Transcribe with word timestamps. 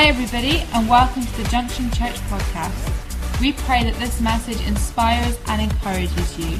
Hi, 0.00 0.06
everybody, 0.06 0.64
and 0.72 0.88
welcome 0.88 1.26
to 1.26 1.42
the 1.42 1.48
Junction 1.50 1.90
Church 1.90 2.14
podcast. 2.30 2.72
We 3.38 3.52
pray 3.52 3.84
that 3.84 3.96
this 3.96 4.18
message 4.18 4.66
inspires 4.66 5.38
and 5.46 5.60
encourages 5.60 6.38
you. 6.38 6.54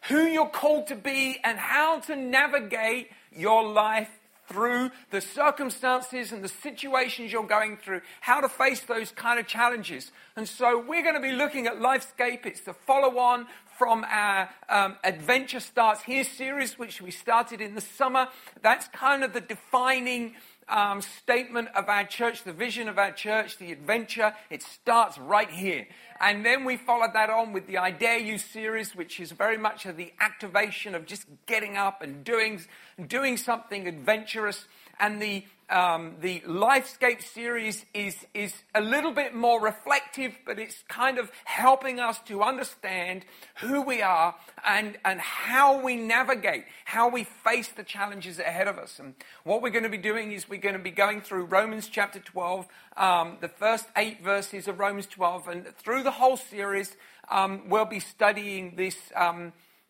who 0.09 0.23
you're 0.23 0.49
called 0.49 0.88
to 0.88 0.95
be, 0.95 1.38
and 1.43 1.59
how 1.59 1.99
to 2.02 2.15
navigate 2.15 3.09
your 3.31 3.63
life 3.63 4.09
through 4.48 4.91
the 5.12 5.21
circumstances 5.21 6.31
and 6.31 6.43
the 6.43 6.49
situations 6.49 7.31
you're 7.31 7.43
going 7.43 7.77
through, 7.77 8.01
how 8.20 8.41
to 8.41 8.49
face 8.49 8.81
those 8.81 9.12
kind 9.12 9.40
of 9.40 9.48
challenges. 9.48 10.12
And 10.35 10.48
so 10.48 10.84
we're 10.85 11.03
going 11.03 11.15
to 11.15 11.21
be 11.21 11.31
looking 11.31 11.67
at 11.67 11.79
Lifescape. 11.79 12.45
It's 12.45 12.62
the 12.62 12.73
follow 12.73 13.17
on 13.17 13.48
from 13.77 14.05
our 14.10 14.49
um, 14.70 14.98
Adventure 15.04 15.60
Starts 15.60 16.04
Here 16.04 16.23
series, 16.23 16.77
which 16.77 17.01
we 17.01 17.12
started 17.12 17.62
in 17.62 17.76
the 17.76 17.82
summer. 17.82 18.27
That's 18.62 18.88
kind 18.90 19.23
of 19.23 19.34
the 19.34 19.41
defining 19.41 20.35
um, 20.71 21.01
statement 21.01 21.67
of 21.75 21.89
our 21.89 22.05
church, 22.05 22.43
the 22.43 22.53
vision 22.53 22.87
of 22.87 22.97
our 22.97 23.11
church, 23.11 23.57
the 23.57 23.71
adventure. 23.71 24.33
It 24.49 24.63
starts 24.63 25.17
right 25.17 25.49
here. 25.49 25.85
And 26.19 26.45
then 26.45 26.65
we 26.65 26.77
followed 26.77 27.13
that 27.13 27.29
on 27.29 27.51
with 27.51 27.67
the 27.67 27.77
I 27.77 27.91
Dare 27.91 28.19
You 28.19 28.37
series, 28.37 28.95
which 28.95 29.19
is 29.19 29.31
very 29.31 29.57
much 29.57 29.85
of 29.85 29.97
the 29.97 30.13
activation 30.19 30.95
of 30.95 31.05
just 31.05 31.25
getting 31.45 31.77
up 31.77 32.01
and 32.01 32.23
doing, 32.23 32.61
doing 33.07 33.37
something 33.37 33.87
adventurous. 33.87 34.65
And 35.02 35.21
the 35.21 35.44
um, 35.71 36.16
the 36.20 36.41
Lifescape 36.41 37.24
series 37.24 37.85
is, 37.94 38.18
is 38.34 38.54
a 38.76 38.82
little 38.82 39.13
bit 39.13 39.34
more 39.34 39.62
reflective, 39.62 40.34
but 40.46 40.60
it's 40.60 40.84
kind 40.90 41.18
of 41.18 41.32
helping 41.46 41.99
us 41.99 42.20
to 42.26 42.44
understand 42.44 43.24
who 43.62 43.82
we 43.82 44.02
are 44.02 44.35
and, 44.68 44.98
and 45.05 45.22
how 45.22 45.82
we 45.82 45.96
navigate, 45.96 46.66
how 46.84 47.10
we 47.10 47.24
face 47.24 47.70
the 47.70 47.84
challenges 47.84 48.38
ahead 48.38 48.68
of 48.68 48.77
us. 48.77 48.99
And 48.99 49.16
what 49.46 49.62
we're 49.62 49.70
going 49.70 49.84
to 49.84 49.90
be 49.90 49.98
doing 49.98 50.34
is 50.34 50.49
we're 50.49 50.60
going 50.60 50.76
to 50.76 50.79
be 50.79 50.91
going 50.91 51.22
through 51.22 51.46
Romans 51.46 51.88
chapter 51.88 52.20
12, 52.20 52.68
um, 52.98 53.38
the 53.40 53.48
first 53.48 53.85
eight 53.96 54.22
verses 54.22 54.68
of 54.68 54.77
Romans 54.77 55.07
12, 55.07 55.48
and 55.48 55.68
through 55.77 56.04
the 56.04 56.12
whole 56.12 56.35
series, 56.35 56.98
um, 57.29 57.70
we'll 57.70 57.85
be 57.85 58.02
studying 58.02 58.76
this. 58.76 58.98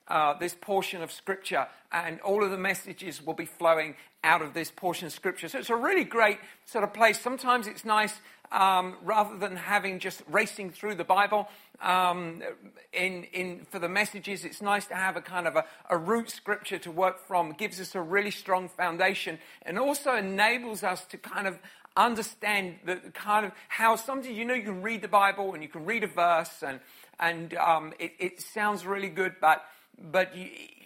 Uh, 0.08 0.34
this 0.40 0.56
portion 0.60 1.02
of 1.02 1.12
Scripture, 1.12 1.68
and 1.92 2.20
all 2.22 2.44
of 2.44 2.52
the 2.52 2.58
messages 2.58 3.26
will 3.26 3.34
be 3.34 3.46
flowing 3.46 3.96
out 4.24 4.42
of 4.42 4.54
this 4.54 4.70
portion 4.70 5.08
of 5.08 5.14
Scripture. 5.14 5.48
So 5.48 5.60
it's 5.60 5.70
a 5.70 5.76
really 5.76 6.04
great 6.04 6.38
sort 6.66 6.84
of 6.84 6.94
place. 6.94 7.20
Sometimes 7.22 7.66
it's 7.66 7.86
nice, 7.86 8.20
um, 8.52 8.98
rather 9.04 9.38
than 9.38 9.56
having 9.56 10.00
just 10.00 10.22
racing 10.30 10.72
through 10.72 10.96
the 10.96 11.06
Bible 11.06 11.48
um, 11.82 12.42
in, 12.94 13.24
in, 13.32 13.66
for 13.70 13.80
the 13.80 13.90
messages, 13.90 14.44
it's 14.44 14.62
nice 14.62 14.86
to 14.88 14.96
have 14.96 15.16
a 15.16 15.22
kind 15.22 15.48
of 15.48 15.56
a, 15.56 15.66
a 15.90 15.98
root 15.98 16.30
Scripture 16.30 16.78
to 16.80 16.92
work 16.92 17.26
from. 17.26 17.52
It 17.52 17.58
gives 17.58 17.80
us 17.80 17.96
a 17.96 18.02
really 18.02 18.32
strong 18.32 18.70
foundation 18.70 19.40
and 19.62 19.80
also 19.80 20.16
enables 20.16 20.84
us 20.84 21.06
to 21.06 21.18
kind 21.18 21.48
of 21.48 21.58
understand 21.98 22.76
the 22.86 22.96
kind 23.14 23.46
of 23.46 23.52
how 23.68 23.96
sometimes 23.96 24.36
you 24.36 24.46
know 24.46 24.54
you 24.54 24.64
can 24.64 24.82
read 24.82 25.02
the 25.02 25.08
Bible 25.08 25.54
and 25.54 25.62
you 25.62 25.70
can 25.70 25.86
read 25.86 26.04
a 26.04 26.08
verse 26.08 26.64
and 26.66 26.80
and 27.20 27.54
um, 27.54 27.94
it, 28.00 28.14
it 28.18 28.42
sounds 28.42 28.86
really 28.86 29.10
good, 29.10 29.36
but 29.40 29.64
but 30.00 30.34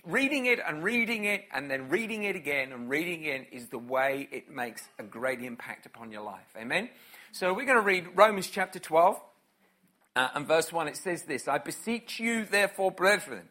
reading 0.05 0.45
it 0.45 0.59
and 0.65 0.83
reading 0.83 1.25
it 1.25 1.45
and 1.53 1.69
then 1.69 1.89
reading 1.89 2.23
it 2.23 2.35
again 2.35 2.71
and 2.71 2.89
reading 2.89 3.23
it 3.23 3.47
is 3.51 3.67
the 3.67 3.77
way 3.77 4.27
it 4.31 4.49
makes 4.49 4.87
a 4.99 5.03
great 5.03 5.41
impact 5.41 5.85
upon 5.85 6.11
your 6.11 6.21
life. 6.21 6.47
Amen? 6.57 6.89
So 7.31 7.53
we're 7.53 7.65
going 7.65 7.77
to 7.77 7.81
read 7.81 8.07
Romans 8.15 8.47
chapter 8.47 8.79
12 8.79 9.19
uh, 10.15 10.29
and 10.35 10.47
verse 10.47 10.71
1. 10.71 10.87
It 10.87 10.97
says 10.97 11.23
this 11.23 11.47
I 11.47 11.57
beseech 11.57 12.19
you, 12.19 12.45
therefore, 12.45 12.91
brethren, 12.91 13.49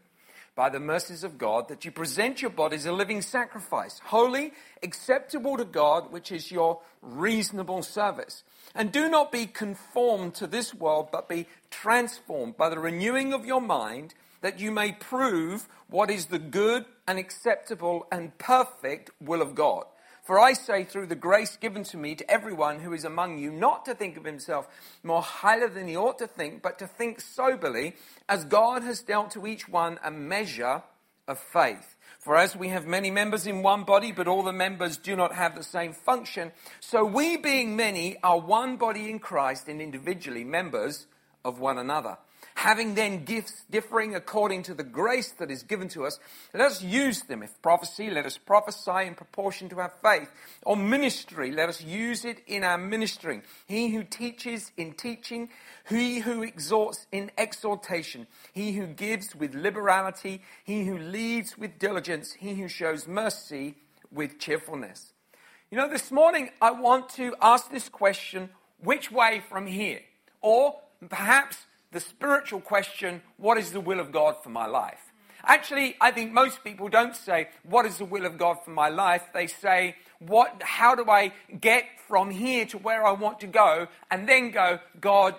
by 0.55 0.71
the 0.71 0.81
mercies 0.81 1.25
of 1.25 1.39
God, 1.39 1.69
that 1.69 1.85
you 1.85 1.91
present 1.91 2.41
your 2.41 2.51
bodies 2.51 2.87
a 2.87 2.93
living 2.93 3.21
sacrifice, 3.21 4.01
holy, 4.05 4.53
acceptable 4.83 5.57
to 5.57 5.65
God, 5.65 6.13
which 6.13 6.31
is 6.31 6.51
your 6.51 6.81
reasonable 7.03 7.83
service. 7.83 8.45
And 8.75 8.91
do 8.91 9.09
not 9.09 9.31
be 9.31 9.47
conformed 9.47 10.35
to 10.37 10.47
this 10.47 10.75
world, 10.75 11.09
but 11.13 11.29
be 11.29 11.47
transformed 11.71 12.57
by 12.57 12.69
the 12.69 12.79
renewing 12.79 13.33
of 13.33 13.45
your 13.45 13.61
mind 13.61 14.15
that 14.45 14.61
you 14.61 14.71
may 14.71 14.93
prove 14.93 15.67
what 15.89 16.11
is 16.11 16.27
the 16.27 16.39
good 16.39 16.85
and 17.09 17.19
acceptable 17.19 18.07
and 18.13 18.37
perfect 18.37 19.11
will 19.19 19.41
of 19.41 19.55
God. 19.55 19.87
For 20.23 20.39
I 20.39 20.53
say, 20.53 20.85
through 20.85 21.07
the 21.07 21.15
grace 21.15 21.57
given 21.57 21.83
to 21.85 21.97
me 21.97 22.15
to 22.17 22.31
everyone 22.31 22.81
who 22.81 22.93
is 22.93 23.07
among 23.07 23.39
you, 23.39 23.51
not 23.51 23.87
to 23.87 23.95
think 23.95 24.19
of 24.19 24.25
himself 24.27 24.69
more 25.03 25.23
highly 25.23 25.69
than 25.69 25.89
he 25.89 25.97
ought 25.97 26.19
to 26.19 26.27
think, 26.27 26.61
but 26.61 26.79
to 26.81 26.87
think 26.87 27.23
soberly, 27.23 27.97
as 28.29 28.45
God 28.45 28.83
has 28.83 29.01
dealt 29.01 29.31
to 29.31 29.47
each 29.47 29.67
one 29.67 29.99
a 30.05 30.11
measure 30.11 30.83
of 31.27 31.39
faith. 31.39 31.97
For 32.19 32.37
as 32.37 32.55
we 32.55 32.69
have 32.69 32.87
many 32.87 33.11
members 33.11 33.47
in 33.47 33.63
one 33.63 33.85
body, 33.85 34.13
but 34.13 34.29
all 34.29 34.43
the 34.43 34.53
members 34.53 34.99
do 34.99 35.17
not 35.17 35.35
have 35.35 35.57
the 35.57 35.63
same 35.63 35.95
function, 35.95 36.53
so 36.81 37.03
we, 37.03 37.39
being 37.39 37.77
many, 37.77 38.19
are 38.23 38.39
one 38.39 38.77
body 38.77 39.09
in 39.09 39.21
Christ 39.21 39.69
and 39.69 39.81
individually 39.81 40.45
members 40.45 41.07
of 41.47 41.61
one 41.61 41.79
another. 41.79 42.19
Having 42.55 42.95
then 42.95 43.25
gifts 43.25 43.65
differing 43.69 44.15
according 44.15 44.63
to 44.65 44.75
the 44.75 44.85
grace 44.85 45.33
that 45.33 45.51
is 45.51 45.63
given 45.63 45.89
to 45.89 46.07
us, 46.07 46.19
let 46.55 46.63
us 46.71 46.83
use 46.83 47.23
them. 47.23 47.43
If 47.43 47.61
prophecy, 47.61 48.09
let 48.11 48.27
us 48.27 48.39
prophesy 48.39 49.07
in 49.07 49.15
proportion 49.15 49.69
to 49.71 49.81
our 49.81 49.93
faith. 50.03 50.31
Or 50.65 50.77
ministry, 50.77 51.51
let 51.51 51.69
us 51.69 51.83
use 51.83 52.25
it 52.25 52.39
in 52.47 52.63
our 52.63 52.79
ministering. 52.79 53.43
He 53.67 53.91
who 53.91 54.05
teaches 54.05 54.71
in 54.77 54.93
teaching, 54.93 55.51
he 55.89 56.21
who 56.21 56.43
exhorts 56.43 57.07
in 57.11 57.33
exhortation, 57.37 58.29
he 58.53 58.73
who 58.73 58.87
gives 58.87 59.35
with 59.35 59.55
liberality, 59.55 60.41
he 60.65 60.85
who 60.85 60.97
leads 60.97 61.59
with 61.59 61.79
diligence, 61.79 62.35
he 62.35 62.55
who 62.55 62.69
shows 62.69 63.09
mercy 63.09 63.75
with 64.13 64.39
cheerfulness. 64.39 65.13
You 65.71 65.79
know, 65.79 65.89
this 65.89 66.13
morning 66.13 66.51
I 66.63 66.71
want 66.71 67.09
to 67.11 67.35
ask 67.43 67.71
this 67.71 67.89
question 67.89 68.51
which 68.79 69.11
way 69.11 69.43
from 69.49 69.67
here? 69.67 70.01
Or 70.41 70.77
perhaps 71.09 71.67
the 71.95 72.01
spiritual 72.01 72.61
question, 72.61 73.23
what 73.37 73.57
is 73.57 73.71
the 73.71 73.81
will 73.81 74.01
of 74.01 74.11
God 74.11 74.35
for 74.43 74.51
my 74.51 74.67
life? 74.67 75.01
Actually, 75.45 75.95
I 76.01 76.11
think 76.11 76.33
most 76.33 76.65
people 76.65 76.89
don't 76.89 77.15
say, 77.15 77.49
what 77.63 77.87
is 77.87 77.99
the 77.99 78.05
will 78.05 78.27
of 78.27 78.37
God 78.37 78.57
for 78.65 78.73
my 78.73 78.89
life? 78.89 79.23
They 79.33 79.47
say, 79.47 79.95
what, 80.19 80.61
how 80.61 80.97
do 80.97 81.09
I 81.09 81.33
get 81.61 81.85
from 82.09 82.31
here 82.31 82.67
to 82.67 82.79
where 82.79 83.07
I 83.07 83.13
want 83.13 83.39
to 83.41 83.47
go? 83.47 83.87
And 84.11 84.29
then 84.29 84.51
go, 84.51 84.81
God, 85.01 85.37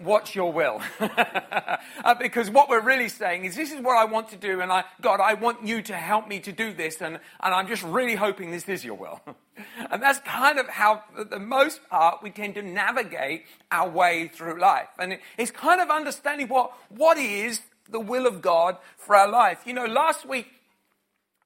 what's 0.00 0.34
your 0.34 0.52
will? 0.52 0.80
uh, 1.00 2.14
because 2.18 2.50
what 2.50 2.68
we're 2.68 2.80
really 2.80 3.08
saying 3.08 3.44
is, 3.44 3.54
this 3.54 3.70
is 3.70 3.80
what 3.80 3.96
I 3.96 4.04
want 4.04 4.30
to 4.30 4.36
do, 4.36 4.60
and 4.60 4.72
I, 4.72 4.84
God, 5.00 5.20
I 5.20 5.34
want 5.34 5.66
you 5.66 5.82
to 5.82 5.94
help 5.94 6.26
me 6.26 6.40
to 6.40 6.52
do 6.52 6.72
this, 6.72 7.00
and, 7.00 7.20
and 7.40 7.54
I'm 7.54 7.68
just 7.68 7.82
really 7.82 8.14
hoping 8.14 8.50
this 8.50 8.68
is 8.68 8.84
your 8.84 8.94
will. 8.94 9.20
and 9.90 10.02
that's 10.02 10.18
kind 10.20 10.58
of 10.58 10.68
how, 10.68 11.02
for 11.14 11.24
the 11.24 11.38
most 11.38 11.86
part, 11.88 12.22
we 12.22 12.30
tend 12.30 12.54
to 12.54 12.62
navigate 12.62 13.44
our 13.70 13.88
way 13.88 14.28
through 14.28 14.58
life. 14.58 14.88
And 14.98 15.14
it, 15.14 15.20
it's 15.36 15.50
kind 15.50 15.80
of 15.80 15.90
understanding 15.90 16.48
what, 16.48 16.72
what 16.88 17.18
is 17.18 17.60
the 17.90 18.00
will 18.00 18.26
of 18.26 18.40
God 18.40 18.78
for 18.96 19.16
our 19.16 19.28
life. 19.28 19.62
You 19.66 19.74
know, 19.74 19.86
last 19.86 20.26
week 20.26 20.48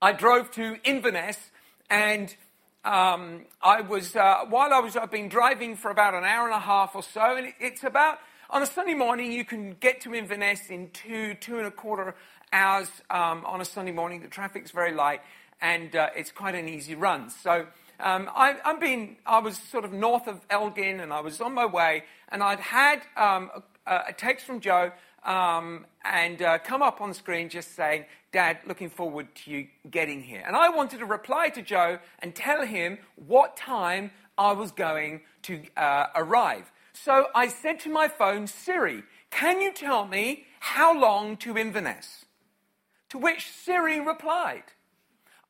I 0.01 0.13
drove 0.13 0.51
to 0.53 0.77
Inverness, 0.85 1.51
and 1.91 2.35
um, 2.85 3.47
I 3.63 3.81
was, 3.81 4.15
uh, 4.15 4.45
while 4.49 4.73
I 4.73 4.79
was, 4.79 4.97
I've 4.97 5.11
been 5.11 5.29
driving 5.29 5.75
for 5.75 5.91
about 5.91 6.15
an 6.15 6.25
hour 6.25 6.47
and 6.47 6.55
a 6.55 6.61
half 6.61 6.95
or 6.95 7.03
so, 7.03 7.37
and 7.37 7.47
it, 7.47 7.55
it's 7.59 7.83
about 7.83 8.19
on 8.55 8.63
a 8.63 8.67
Sunday 8.67 8.95
morning, 8.95 9.33
you 9.33 9.45
can 9.45 9.75
get 9.81 10.01
to 10.03 10.15
Inverness 10.15 10.71
in 10.71 10.89
two, 10.91 11.35
two 11.35 11.59
and 11.59 11.67
a 11.67 11.73
quarter 11.73 12.15
hours 12.53 12.89
um, 13.11 13.45
on 13.45 13.61
a 13.61 13.65
Sunday 13.65 13.91
morning. 13.91 14.23
The 14.23 14.29
traffic's 14.29 14.71
very 14.71 14.95
light 14.95 15.23
and 15.61 15.95
uh, 15.97 16.11
it's 16.15 16.31
quite 16.31 16.55
an 16.55 16.69
easy 16.69 16.95
run. 16.95 17.31
So 17.31 17.67
um, 17.99 18.31
I, 18.33 18.55
have 18.63 18.79
been, 18.79 19.17
I 19.27 19.41
was 19.41 19.59
sort 19.59 19.85
of 19.85 19.93
north 19.93 20.29
of 20.29 20.41
Elgin 20.51 21.01
and 21.01 21.13
I 21.13 21.19
was 21.19 21.41
on 21.41 21.53
my 21.53 21.67
way 21.67 22.05
and 22.29 22.45
I'd 22.45 22.61
had 22.61 23.03
um, 23.17 23.51
a, 23.89 24.03
a, 24.11 24.13
text 24.13 24.47
from 24.47 24.61
Joe 24.61 24.93
um, 25.25 25.85
and 26.05 26.41
uh, 26.41 26.59
come 26.59 26.81
up 26.81 27.01
on 27.01 27.13
screen 27.13 27.49
just 27.49 27.75
saying, 27.75 28.05
Dad, 28.31 28.59
looking 28.69 28.89
forward 28.89 29.35
to 29.35 29.51
you 29.51 29.67
getting 29.91 30.23
here. 30.23 30.45
And 30.47 30.55
I 30.55 30.69
wanted 30.69 31.01
to 31.01 31.07
reply 31.07 31.49
to 31.49 31.61
Joe 31.61 31.99
and 32.21 32.37
tell 32.37 32.65
him 32.65 32.99
what 33.17 33.57
time 33.57 34.13
I 34.39 34.53
was 34.53 34.71
going 34.71 35.23
to 35.43 35.61
uh, 35.77 36.07
arrive. 36.15 36.71
So 36.95 37.27
I 37.35 37.49
said 37.49 37.81
to 37.81 37.91
my 37.91 38.09
phone, 38.09 38.47
Siri, 38.47 39.03
can 39.31 39.61
you 39.61 39.73
tell 39.73 40.07
me 40.07 40.47
how 40.61 40.99
long 40.99 41.37
to 41.39 41.59
Inverness? 41.59 42.25
To 43.11 43.19
which 43.19 43.51
Siri 43.51 44.01
replied, 44.01 44.63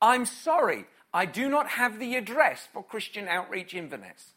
I'm 0.01 0.27
sorry, 0.27 0.87
I 1.13 1.27
do 1.27 1.49
not 1.49 1.69
have 1.69 1.99
the 1.99 2.17
address 2.17 2.67
for 2.73 2.83
Christian 2.83 3.29
Outreach 3.29 3.75
Inverness. 3.75 4.33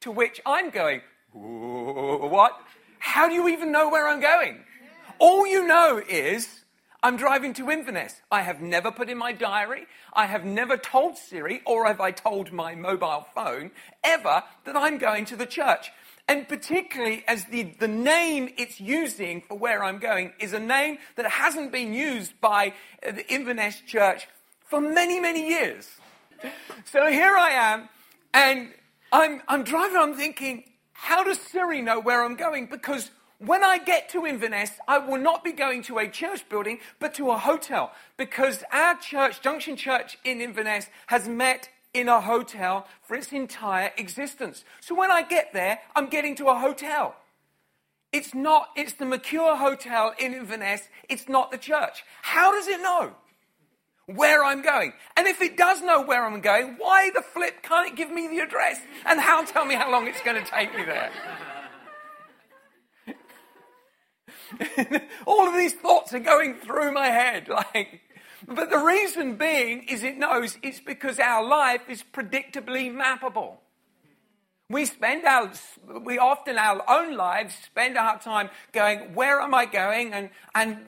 To 0.00 0.10
which 0.10 0.40
I'm 0.46 0.70
going, 0.70 1.00
what? 1.32 2.52
How 2.98 3.28
do 3.28 3.34
you 3.34 3.48
even 3.48 3.72
know 3.72 3.88
where 3.88 4.06
I'm 4.06 4.20
going? 4.20 4.60
All 5.18 5.46
you 5.46 5.66
know 5.66 6.00
is 6.08 6.63
I'm 7.04 7.18
driving 7.18 7.52
to 7.54 7.70
Inverness. 7.70 8.22
I 8.30 8.40
have 8.40 8.62
never 8.62 8.90
put 8.90 9.10
in 9.10 9.18
my 9.18 9.32
diary, 9.32 9.86
I 10.14 10.24
have 10.24 10.46
never 10.46 10.78
told 10.78 11.18
Siri, 11.18 11.60
or 11.66 11.84
have 11.86 12.00
I 12.00 12.10
told 12.12 12.50
my 12.50 12.74
mobile 12.74 13.26
phone 13.34 13.72
ever 14.02 14.42
that 14.64 14.74
I'm 14.74 14.96
going 14.96 15.26
to 15.26 15.36
the 15.36 15.44
church. 15.44 15.92
And 16.26 16.48
particularly 16.48 17.22
as 17.28 17.44
the, 17.44 17.74
the 17.78 17.88
name 17.88 18.48
it's 18.56 18.80
using 18.80 19.42
for 19.42 19.58
where 19.58 19.84
I'm 19.84 19.98
going 19.98 20.32
is 20.40 20.54
a 20.54 20.58
name 20.58 20.96
that 21.16 21.30
hasn't 21.30 21.72
been 21.72 21.92
used 21.92 22.40
by 22.40 22.72
uh, 23.06 23.12
the 23.12 23.30
Inverness 23.30 23.82
church 23.86 24.26
for 24.64 24.80
many, 24.80 25.20
many 25.20 25.46
years. 25.46 25.86
So 26.86 27.10
here 27.10 27.36
I 27.36 27.50
am, 27.50 27.88
and 28.32 28.70
I'm, 29.12 29.42
I'm 29.46 29.62
driving, 29.62 29.98
I'm 29.98 30.14
thinking, 30.14 30.64
how 30.94 31.22
does 31.22 31.38
Siri 31.38 31.82
know 31.82 32.00
where 32.00 32.24
I'm 32.24 32.36
going? 32.36 32.64
Because 32.64 33.10
when 33.46 33.64
I 33.64 33.78
get 33.78 34.08
to 34.10 34.26
Inverness, 34.26 34.70
I 34.86 34.98
will 34.98 35.18
not 35.18 35.44
be 35.44 35.52
going 35.52 35.82
to 35.84 35.98
a 35.98 36.08
church 36.08 36.48
building, 36.48 36.78
but 36.98 37.14
to 37.14 37.30
a 37.30 37.38
hotel. 37.38 37.92
Because 38.16 38.64
our 38.72 38.96
church, 38.96 39.42
Junction 39.42 39.76
Church 39.76 40.18
in 40.24 40.40
Inverness, 40.40 40.86
has 41.06 41.28
met 41.28 41.68
in 41.92 42.08
a 42.08 42.20
hotel 42.20 42.86
for 43.02 43.14
its 43.14 43.32
entire 43.32 43.92
existence. 43.96 44.64
So 44.80 44.94
when 44.94 45.10
I 45.10 45.22
get 45.22 45.52
there, 45.52 45.78
I'm 45.94 46.08
getting 46.08 46.34
to 46.36 46.48
a 46.48 46.58
hotel. 46.58 47.14
It's 48.12 48.34
not, 48.34 48.68
it's 48.76 48.92
the 48.92 49.04
Mercure 49.04 49.56
Hotel 49.56 50.14
in 50.18 50.34
Inverness, 50.34 50.88
it's 51.08 51.28
not 51.28 51.50
the 51.50 51.58
church. 51.58 52.04
How 52.22 52.52
does 52.52 52.68
it 52.68 52.80
know 52.80 53.12
where 54.06 54.44
I'm 54.44 54.62
going? 54.62 54.92
And 55.16 55.26
if 55.26 55.40
it 55.40 55.56
does 55.56 55.82
know 55.82 56.02
where 56.02 56.24
I'm 56.24 56.40
going, 56.40 56.76
why 56.78 57.10
the 57.10 57.22
flip 57.22 57.62
can't 57.62 57.88
it 57.88 57.96
give 57.96 58.10
me 58.10 58.28
the 58.28 58.38
address 58.38 58.80
and 59.04 59.20
how 59.20 59.44
tell 59.44 59.64
me 59.64 59.74
how 59.74 59.90
long 59.90 60.06
it's 60.06 60.20
going 60.22 60.42
to 60.42 60.48
take 60.48 60.76
me 60.76 60.84
there? 60.84 61.10
All 65.26 65.48
of 65.48 65.54
these 65.54 65.74
thoughts 65.74 66.12
are 66.14 66.20
going 66.20 66.54
through 66.54 66.92
my 66.92 67.06
head 67.06 67.48
like 67.74 68.00
but 68.46 68.70
the 68.70 68.78
reason 68.78 69.36
being 69.36 69.84
is 69.84 70.02
it 70.02 70.16
knows 70.18 70.58
it's 70.62 70.80
because 70.80 71.18
our 71.18 71.42
life 71.46 71.82
is 71.88 72.04
predictably 72.12 72.92
mappable. 72.94 73.56
We 74.70 74.86
spend 74.86 75.24
our, 75.24 75.52
we 76.02 76.18
often 76.18 76.58
our 76.58 76.82
own 76.88 77.16
lives 77.16 77.54
spend 77.66 77.96
our 77.96 78.18
time 78.18 78.50
going, 78.72 79.14
where 79.14 79.40
am 79.40 79.54
I 79.54 79.66
going 79.66 80.12
and, 80.12 80.30
and 80.54 80.86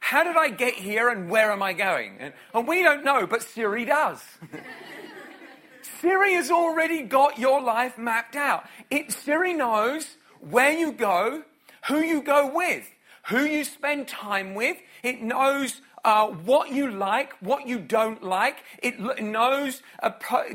how 0.00 0.24
did 0.24 0.36
I 0.36 0.48
get 0.48 0.74
here 0.74 1.08
and 1.08 1.28
where 1.28 1.50
am 1.50 1.62
I 1.62 1.72
going? 1.72 2.16
And, 2.18 2.34
and 2.54 2.68
we 2.68 2.82
don't 2.82 3.04
know, 3.04 3.26
but 3.26 3.42
Siri 3.42 3.84
does. 3.84 4.22
Siri 6.00 6.34
has 6.34 6.50
already 6.50 7.02
got 7.02 7.38
your 7.38 7.60
life 7.60 7.98
mapped 7.98 8.36
out. 8.36 8.64
It, 8.90 9.12
Siri 9.12 9.54
knows 9.54 10.16
where 10.40 10.72
you 10.72 10.92
go, 10.92 11.42
who 11.88 12.00
you 12.00 12.22
go 12.22 12.52
with, 12.52 12.88
who 13.28 13.44
you 13.44 13.64
spend 13.64 14.08
time 14.08 14.54
with. 14.54 14.76
It 15.02 15.22
knows 15.22 15.80
uh, 16.04 16.28
what 16.28 16.70
you 16.70 16.90
like, 16.90 17.32
what 17.40 17.66
you 17.66 17.78
don't 17.78 18.22
like. 18.22 18.56
It 18.82 19.00
knows 19.20 19.82
a 20.00 20.12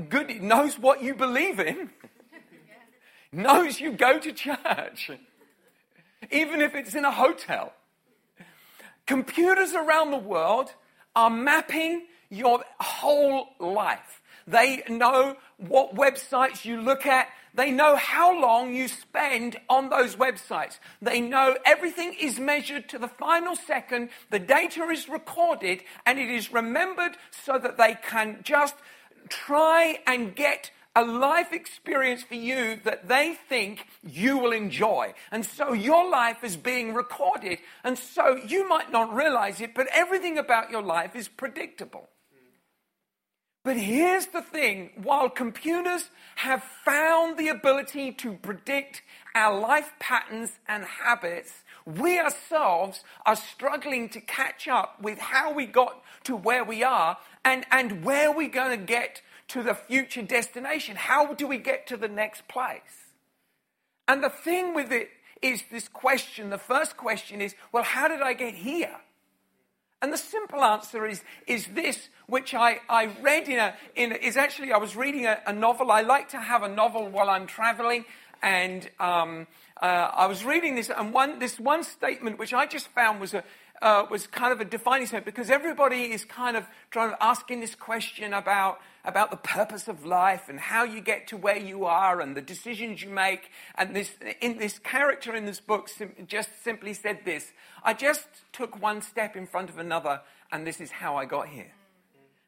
good. 0.09 0.29
It 0.29 0.41
knows 0.41 0.79
what 0.79 1.03
you 1.03 1.13
believe 1.13 1.59
in. 1.59 1.89
knows 3.31 3.79
you 3.79 3.91
go 3.94 4.19
to 4.19 4.31
church, 4.31 5.12
even 6.31 6.62
if 6.62 6.75
it's 6.75 6.95
in 6.95 7.06
a 7.06 7.12
hotel. 7.12 7.73
Computers 9.06 9.73
around 9.73 10.12
the 10.12 10.18
world 10.18 10.73
are 11.15 11.29
mapping 11.29 12.03
your 12.29 12.63
whole 12.79 13.50
life. 13.59 14.21
They 14.47 14.83
know 14.88 15.35
what 15.57 15.95
websites 15.95 16.65
you 16.65 16.81
look 16.81 17.06
at. 17.06 17.27
They 17.53 17.71
know 17.71 17.95
how 17.95 18.39
long 18.39 18.74
you 18.74 18.88
spend 18.88 19.57
on 19.69 19.89
those 19.89 20.15
websites. 20.15 20.80
They 21.01 21.19
know 21.19 21.57
everything 21.65 22.15
is 22.19 22.39
measured 22.39 22.88
to 22.89 22.98
the 22.98 23.07
final 23.07 23.56
second. 23.56 24.09
The 24.30 24.39
data 24.39 24.83
is 24.89 25.09
recorded 25.09 25.83
and 26.06 26.19
it 26.19 26.30
is 26.30 26.53
remembered 26.53 27.18
so 27.45 27.57
that 27.57 27.77
they 27.77 27.98
can 28.01 28.39
just 28.44 28.75
try 29.30 30.00
and 30.07 30.36
get 30.36 30.71
a 30.95 31.03
life 31.03 31.53
experience 31.53 32.21
for 32.24 32.36
you 32.36 32.80
that 32.83 33.07
they 33.07 33.38
think 33.48 33.88
you 34.04 34.38
will 34.38 34.51
enjoy. 34.51 35.13
And 35.31 35.45
so 35.45 35.71
your 35.74 36.09
life 36.09 36.44
is 36.44 36.57
being 36.57 36.94
recorded. 36.94 37.59
And 37.83 37.97
so 37.97 38.36
you 38.36 38.68
might 38.68 38.92
not 38.92 39.13
realize 39.13 39.62
it, 39.62 39.74
but 39.74 39.88
everything 39.94 40.38
about 40.38 40.69
your 40.69 40.81
life 40.81 41.15
is 41.15 41.27
predictable. 41.27 42.09
But 43.63 43.77
here's 43.77 44.27
the 44.27 44.41
thing 44.41 44.89
while 44.95 45.29
computers 45.29 46.09
have 46.37 46.63
found 46.83 47.37
the 47.37 47.49
ability 47.49 48.11
to 48.13 48.33
predict 48.33 49.03
our 49.35 49.59
life 49.59 49.93
patterns 49.99 50.51
and 50.67 50.83
habits, 50.83 51.53
we 51.85 52.19
ourselves 52.19 53.03
are 53.25 53.35
struggling 53.35 54.09
to 54.09 54.21
catch 54.21 54.67
up 54.67 54.99
with 55.01 55.19
how 55.19 55.53
we 55.53 55.67
got 55.67 56.01
to 56.23 56.35
where 56.35 56.63
we 56.63 56.83
are 56.83 57.17
and, 57.45 57.65
and 57.71 58.03
where 58.03 58.31
we're 58.31 58.49
going 58.49 58.79
to 58.79 58.85
get 58.85 59.21
to 59.49 59.61
the 59.61 59.75
future 59.75 60.23
destination. 60.23 60.95
How 60.95 61.33
do 61.33 61.47
we 61.47 61.57
get 61.57 61.85
to 61.87 61.97
the 61.97 62.07
next 62.07 62.47
place? 62.47 62.81
And 64.07 64.23
the 64.23 64.29
thing 64.29 64.73
with 64.73 64.91
it 64.91 65.09
is 65.41 65.63
this 65.71 65.87
question 65.87 66.49
the 66.49 66.57
first 66.57 66.97
question 66.97 67.41
is, 67.41 67.53
well, 67.71 67.83
how 67.83 68.07
did 68.07 68.21
I 68.21 68.33
get 68.33 68.55
here? 68.55 68.95
And 70.01 70.12
the 70.12 70.18
simple 70.18 70.63
answer 70.63 71.06
is, 71.06 71.24
is 71.45 71.68
this, 71.68 72.09
which 72.25 72.56
I, 72.56 72.80
I 72.89 73.12
read 73.21 73.48
in 73.48 73.59
a, 73.59 73.75
in 73.95 74.12
a, 74.12 74.15
is 74.15 74.36
actually, 74.36 74.71
I 74.71 74.77
was 74.77 74.95
reading 74.95 75.27
a, 75.27 75.39
a, 75.45 75.53
novel. 75.53 75.92
I 75.92 76.01
like 76.01 76.30
to 76.30 76.39
have 76.39 76.63
a 76.63 76.69
novel 76.69 77.07
while 77.07 77.30
I'm 77.30 77.45
traveling. 77.45 78.06
And 78.42 78.89
um, 79.00 79.45
uh, 79.80 79.86
I 79.86 80.25
was 80.25 80.44
reading 80.44 80.74
this, 80.74 80.89
and 80.89 81.13
one, 81.13 81.38
this 81.38 81.59
one 81.59 81.83
statement, 81.83 82.39
which 82.39 82.53
I 82.53 82.65
just 82.65 82.88
found 82.88 83.21
was 83.21 83.36
a, 83.36 83.44
uh, 83.81 84.06
was 84.09 84.25
kind 84.25 84.51
of 84.51 84.59
a 84.59 84.65
defining 84.65 85.06
statement 85.06 85.25
because 85.25 85.51
everybody 85.51 86.12
is 86.12 86.25
kind 86.25 86.57
of 86.57 86.65
trying 86.89 87.12
to 87.12 87.24
asking 87.24 87.59
this 87.59 87.75
question 87.75 88.33
about 88.33 88.80
about 89.03 89.31
the 89.31 89.38
purpose 89.38 89.88
of 89.88 90.06
life 90.06 90.50
and 90.50 90.59
how 90.59 90.83
you 90.83 91.01
get 91.01 91.27
to 91.27 91.38
where 91.38 91.57
you 91.57 91.86
are 91.86 92.21
and 92.21 92.36
the 92.36 92.42
decisions 92.42 93.01
you 93.03 93.09
make. 93.09 93.50
And 93.75 93.95
this, 93.95 94.12
in 94.42 94.57
this 94.57 94.80
character 94.80 95.36
in 95.36 95.45
this 95.45 95.59
book 95.59 95.89
sim- 95.89 96.15
just 96.28 96.49
simply 96.64 96.94
said 96.94 97.19
this 97.25 97.52
I 97.83 97.94
just 97.94 98.28
took 98.54 98.81
one 98.81 99.02
step 99.02 99.35
in 99.35 99.47
front 99.47 99.69
of 99.69 99.78
another, 99.78 100.21
and 100.52 100.68
this 100.68 100.80
is 100.80 100.92
how 100.92 101.16
I 101.16 101.25
got 101.25 101.47
here. 101.47 101.71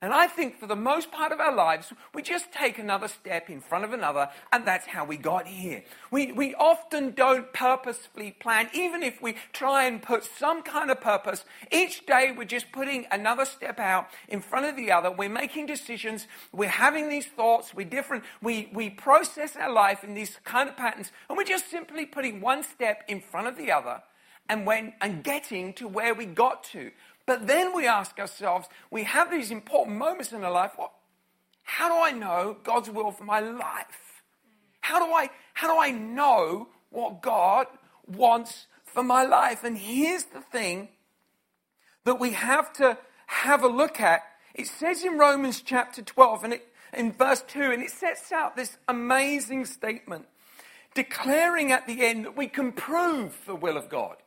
And 0.03 0.11
I 0.11 0.27
think 0.27 0.59
for 0.59 0.67
the 0.67 0.75
most 0.75 1.13
part 1.13 1.31
of 1.31 1.39
our 1.39 1.55
lives, 1.55 1.93
we 2.13 2.21
just 2.21 2.51
take 2.51 2.77
another 2.77 3.07
step 3.07 3.49
in 3.49 3.61
front 3.61 3.85
of 3.85 3.93
another, 3.93 4.27
and 4.51 4.67
that's 4.67 4.85
how 4.85 5.05
we 5.05 5.15
got 5.15 5.47
here. 5.47 5.81
We, 6.11 6.33
we 6.33 6.53
often 6.55 7.11
don't 7.11 7.53
purposefully 7.53 8.35
plan, 8.37 8.67
even 8.73 9.01
if 9.01 9.21
we 9.21 9.37
try 9.53 9.85
and 9.85 10.01
put 10.01 10.25
some 10.25 10.61
kind 10.61 10.91
of 10.91 10.99
purpose. 10.99 11.45
Each 11.71 12.05
day, 12.05 12.33
we're 12.37 12.43
just 12.43 12.73
putting 12.73 13.05
another 13.13 13.45
step 13.45 13.79
out 13.79 14.09
in 14.27 14.41
front 14.41 14.65
of 14.65 14.75
the 14.75 14.91
other. 14.91 15.09
We're 15.09 15.29
making 15.29 15.67
decisions. 15.67 16.27
We're 16.51 16.67
having 16.67 17.07
these 17.07 17.27
thoughts. 17.27 17.73
We're 17.73 17.87
different. 17.87 18.25
We, 18.41 18.69
we 18.73 18.89
process 18.89 19.55
our 19.55 19.71
life 19.71 20.03
in 20.03 20.15
these 20.15 20.37
kind 20.43 20.67
of 20.67 20.75
patterns, 20.75 21.13
and 21.29 21.37
we're 21.37 21.45
just 21.45 21.71
simply 21.71 22.05
putting 22.05 22.41
one 22.41 22.63
step 22.63 23.03
in 23.07 23.21
front 23.21 23.47
of 23.47 23.55
the 23.55 23.71
other 23.71 24.01
and, 24.49 24.65
when, 24.65 24.93
and 25.01 25.23
getting 25.23 25.73
to 25.73 25.87
where 25.87 26.13
we 26.13 26.25
got 26.25 26.63
to. 26.65 26.91
But 27.25 27.47
then 27.47 27.75
we 27.75 27.87
ask 27.87 28.19
ourselves, 28.19 28.67
we 28.91 29.03
have 29.03 29.31
these 29.31 29.51
important 29.51 29.97
moments 29.97 30.33
in 30.33 30.43
our 30.43 30.51
life. 30.51 30.71
What, 30.75 30.91
how 31.63 31.87
do 31.87 32.03
I 32.03 32.11
know 32.11 32.57
God's 32.63 32.89
will 32.89 33.11
for 33.11 33.23
my 33.23 33.39
life? 33.39 34.21
How 34.81 35.05
do 35.05 35.11
I, 35.13 35.29
how 35.53 35.73
do 35.73 35.79
I 35.79 35.91
know 35.91 36.67
what 36.89 37.21
God 37.21 37.67
wants 38.05 38.67
for 38.83 39.03
my 39.03 39.23
life? 39.23 39.63
And 39.63 39.77
here's 39.77 40.25
the 40.25 40.41
thing 40.41 40.89
that 42.03 42.19
we 42.19 42.31
have 42.31 42.73
to 42.73 42.97
have 43.27 43.63
a 43.63 43.67
look 43.67 44.01
at. 44.01 44.21
It 44.53 44.67
says 44.67 45.03
in 45.03 45.17
Romans 45.17 45.61
chapter 45.61 46.01
12 46.01 46.43
and 46.43 46.53
it, 46.53 46.67
in 46.93 47.13
verse 47.13 47.43
2, 47.47 47.61
and 47.61 47.81
it 47.81 47.91
sets 47.91 48.31
out 48.31 48.55
this 48.55 48.77
amazing 48.87 49.65
statement 49.65 50.25
declaring 50.93 51.71
at 51.71 51.87
the 51.87 52.05
end 52.05 52.25
that 52.25 52.37
we 52.37 52.47
can 52.47 52.71
prove 52.71 53.39
the 53.45 53.55
will 53.55 53.77
of 53.77 53.89
God. 53.89 54.17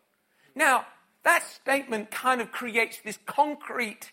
Now, 0.54 0.86
that 1.26 1.42
statement 1.44 2.12
kind 2.12 2.40
of 2.40 2.52
creates 2.52 3.00
this 3.04 3.18
concrete, 3.26 4.12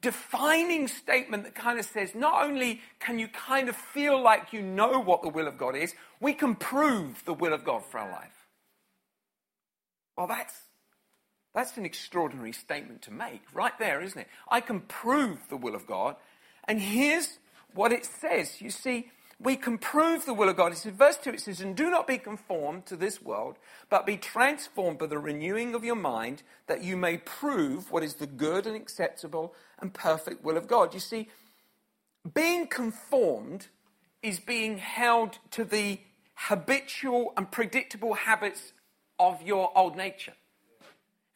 defining 0.00 0.88
statement 0.88 1.44
that 1.44 1.54
kind 1.54 1.78
of 1.78 1.84
says 1.84 2.16
not 2.16 2.44
only 2.44 2.80
can 2.98 3.20
you 3.20 3.28
kind 3.28 3.68
of 3.68 3.76
feel 3.76 4.20
like 4.20 4.52
you 4.52 4.60
know 4.60 4.98
what 4.98 5.22
the 5.22 5.28
will 5.28 5.46
of 5.46 5.56
God 5.56 5.76
is, 5.76 5.94
we 6.20 6.32
can 6.32 6.56
prove 6.56 7.24
the 7.24 7.32
will 7.32 7.52
of 7.52 7.62
God 7.62 7.84
for 7.84 7.98
our 7.98 8.10
life. 8.10 8.48
Well, 10.16 10.26
that's, 10.26 10.54
that's 11.54 11.76
an 11.76 11.84
extraordinary 11.84 12.52
statement 12.52 13.02
to 13.02 13.12
make, 13.12 13.42
right 13.54 13.78
there, 13.78 14.02
isn't 14.02 14.20
it? 14.20 14.26
I 14.50 14.60
can 14.60 14.80
prove 14.80 15.38
the 15.48 15.56
will 15.56 15.76
of 15.76 15.86
God. 15.86 16.16
And 16.64 16.80
here's 16.80 17.38
what 17.72 17.92
it 17.92 18.04
says. 18.04 18.60
You 18.60 18.70
see, 18.70 19.10
we 19.38 19.56
can 19.56 19.76
prove 19.76 20.24
the 20.24 20.32
will 20.32 20.48
of 20.48 20.56
God. 20.56 20.72
It 20.72 20.78
says, 20.78 20.94
verse 20.94 21.18
2, 21.18 21.30
it 21.30 21.40
says, 21.40 21.60
And 21.60 21.76
do 21.76 21.90
not 21.90 22.06
be 22.06 22.16
conformed 22.16 22.86
to 22.86 22.96
this 22.96 23.20
world, 23.20 23.56
but 23.90 24.06
be 24.06 24.16
transformed 24.16 24.98
by 24.98 25.06
the 25.06 25.18
renewing 25.18 25.74
of 25.74 25.84
your 25.84 25.96
mind, 25.96 26.42
that 26.68 26.82
you 26.82 26.96
may 26.96 27.18
prove 27.18 27.90
what 27.90 28.02
is 28.02 28.14
the 28.14 28.26
good 28.26 28.66
and 28.66 28.74
acceptable 28.74 29.54
and 29.78 29.92
perfect 29.92 30.42
will 30.42 30.56
of 30.56 30.66
God. 30.66 30.94
You 30.94 31.00
see, 31.00 31.28
being 32.34 32.66
conformed 32.66 33.68
is 34.22 34.40
being 34.40 34.78
held 34.78 35.38
to 35.52 35.64
the 35.64 36.00
habitual 36.34 37.32
and 37.36 37.50
predictable 37.50 38.14
habits 38.14 38.72
of 39.18 39.42
your 39.42 39.70
old 39.76 39.96
nature. 39.96 40.34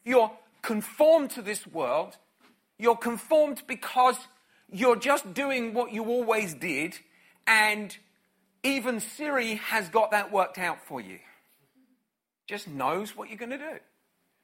If 0.05 0.11
you're 0.11 0.33
conformed 0.63 1.31
to 1.33 1.43
this 1.43 1.67
world, 1.67 2.17
you're 2.79 2.97
conformed 2.97 3.63
because 3.67 4.17
you're 4.73 4.97
just 4.97 5.35
doing 5.35 5.75
what 5.75 5.93
you 5.93 6.05
always 6.05 6.55
did, 6.55 6.95
and 7.51 7.97
even 8.63 9.01
Siri 9.01 9.57
has 9.57 9.89
got 9.89 10.13
that 10.13 10.31
worked 10.31 10.57
out 10.57 10.87
for 10.87 11.01
you. 11.01 11.19
Just 12.47 12.69
knows 12.69 13.17
what 13.17 13.29
you're 13.29 13.39
going 13.39 13.51
to 13.51 13.59
do 13.59 13.79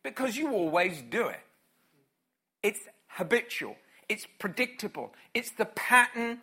because 0.02 0.36
you 0.36 0.50
always 0.50 1.02
do 1.02 1.28
it. 1.28 1.40
It's 2.64 2.80
habitual, 3.06 3.76
it's 4.08 4.26
predictable, 4.40 5.14
it's 5.34 5.52
the 5.52 5.66
pattern 5.66 6.38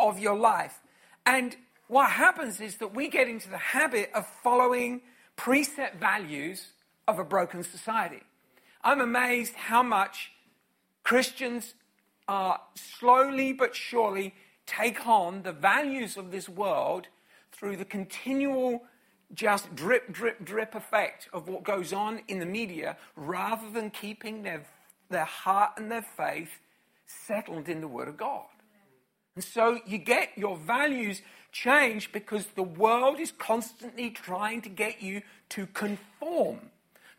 of 0.00 0.18
your 0.18 0.36
life. 0.36 0.80
And 1.24 1.56
what 1.86 2.10
happens 2.10 2.60
is 2.60 2.78
that 2.78 2.94
we 2.94 3.08
get 3.08 3.28
into 3.28 3.48
the 3.48 3.58
habit 3.58 4.10
of 4.12 4.26
following 4.42 5.02
preset 5.36 6.00
values 6.00 6.66
of 7.06 7.20
a 7.20 7.24
broken 7.24 7.62
society. 7.62 8.22
I'm 8.82 9.00
amazed 9.00 9.54
how 9.54 9.84
much 9.84 10.32
Christians 11.04 11.74
are 12.26 12.60
slowly 12.74 13.52
but 13.52 13.76
surely 13.76 14.34
take 14.68 15.06
on 15.06 15.42
the 15.42 15.52
values 15.52 16.16
of 16.16 16.30
this 16.30 16.48
world 16.48 17.08
through 17.50 17.76
the 17.76 17.84
continual 17.84 18.82
just 19.34 19.74
drip, 19.74 20.12
drip, 20.12 20.44
drip 20.44 20.74
effect 20.74 21.28
of 21.32 21.48
what 21.48 21.64
goes 21.64 21.92
on 21.92 22.20
in 22.28 22.38
the 22.38 22.46
media 22.46 22.96
rather 23.16 23.70
than 23.70 23.90
keeping 23.90 24.42
their, 24.42 24.64
their 25.10 25.24
heart 25.24 25.72
and 25.76 25.90
their 25.90 26.02
faith 26.02 26.60
settled 27.06 27.68
in 27.68 27.80
the 27.80 27.88
Word 27.88 28.08
of 28.08 28.16
God. 28.16 28.44
And 29.34 29.44
so 29.44 29.80
you 29.86 29.98
get 29.98 30.30
your 30.36 30.56
values 30.56 31.22
changed 31.52 32.12
because 32.12 32.46
the 32.54 32.62
world 32.62 33.20
is 33.20 33.32
constantly 33.32 34.10
trying 34.10 34.62
to 34.62 34.68
get 34.68 35.02
you 35.02 35.22
to 35.50 35.66
conform 35.66 36.58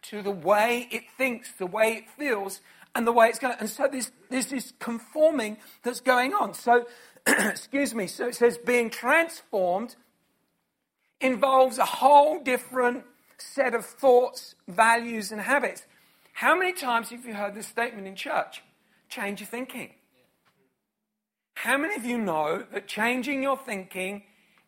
to 0.04 0.22
the 0.22 0.32
way 0.32 0.88
it 0.92 1.04
thinks, 1.18 1.52
the 1.54 1.66
way 1.66 1.94
it 1.94 2.10
feels, 2.10 2.62
and 2.96 3.06
the 3.06 3.12
way 3.12 3.28
it's 3.28 3.40
going. 3.40 3.56
And 3.60 3.70
so 3.70 3.88
there's, 3.92 4.12
there's 4.30 4.48
this 4.48 4.74
conforming 4.80 5.58
that's 5.84 6.02
going 6.02 6.34
on. 6.34 6.54
So, 6.54 6.86
excuse 7.28 7.94
me, 7.94 8.08
so 8.08 8.28
it 8.28 8.36
says 8.36 8.58
being 8.58 8.90
transformed 8.90 9.96
involves 11.22 11.78
a 11.78 11.86
whole 11.86 12.42
different 12.42 13.04
set 13.38 13.74
of 13.74 13.86
thoughts, 13.86 14.56
values, 14.68 15.32
and 15.32 15.42
habits. 15.42 15.86
How 16.34 16.58
many 16.58 16.74
times 16.74 17.10
have 17.10 17.26
you 17.26 17.34
heard 17.34 17.56
this 17.56 17.68
statement 17.68 18.08
in 18.08 18.16
church? 18.16 18.64
Change 19.10 19.42
your 19.42 19.48
thinking. 19.48 19.92
How 21.56 21.78
many 21.78 21.96
of 21.96 22.06
you 22.06 22.18
know 22.18 22.64
that 22.72 22.88
changing 22.88 23.44
your 23.44 23.58
thinking 23.58 24.24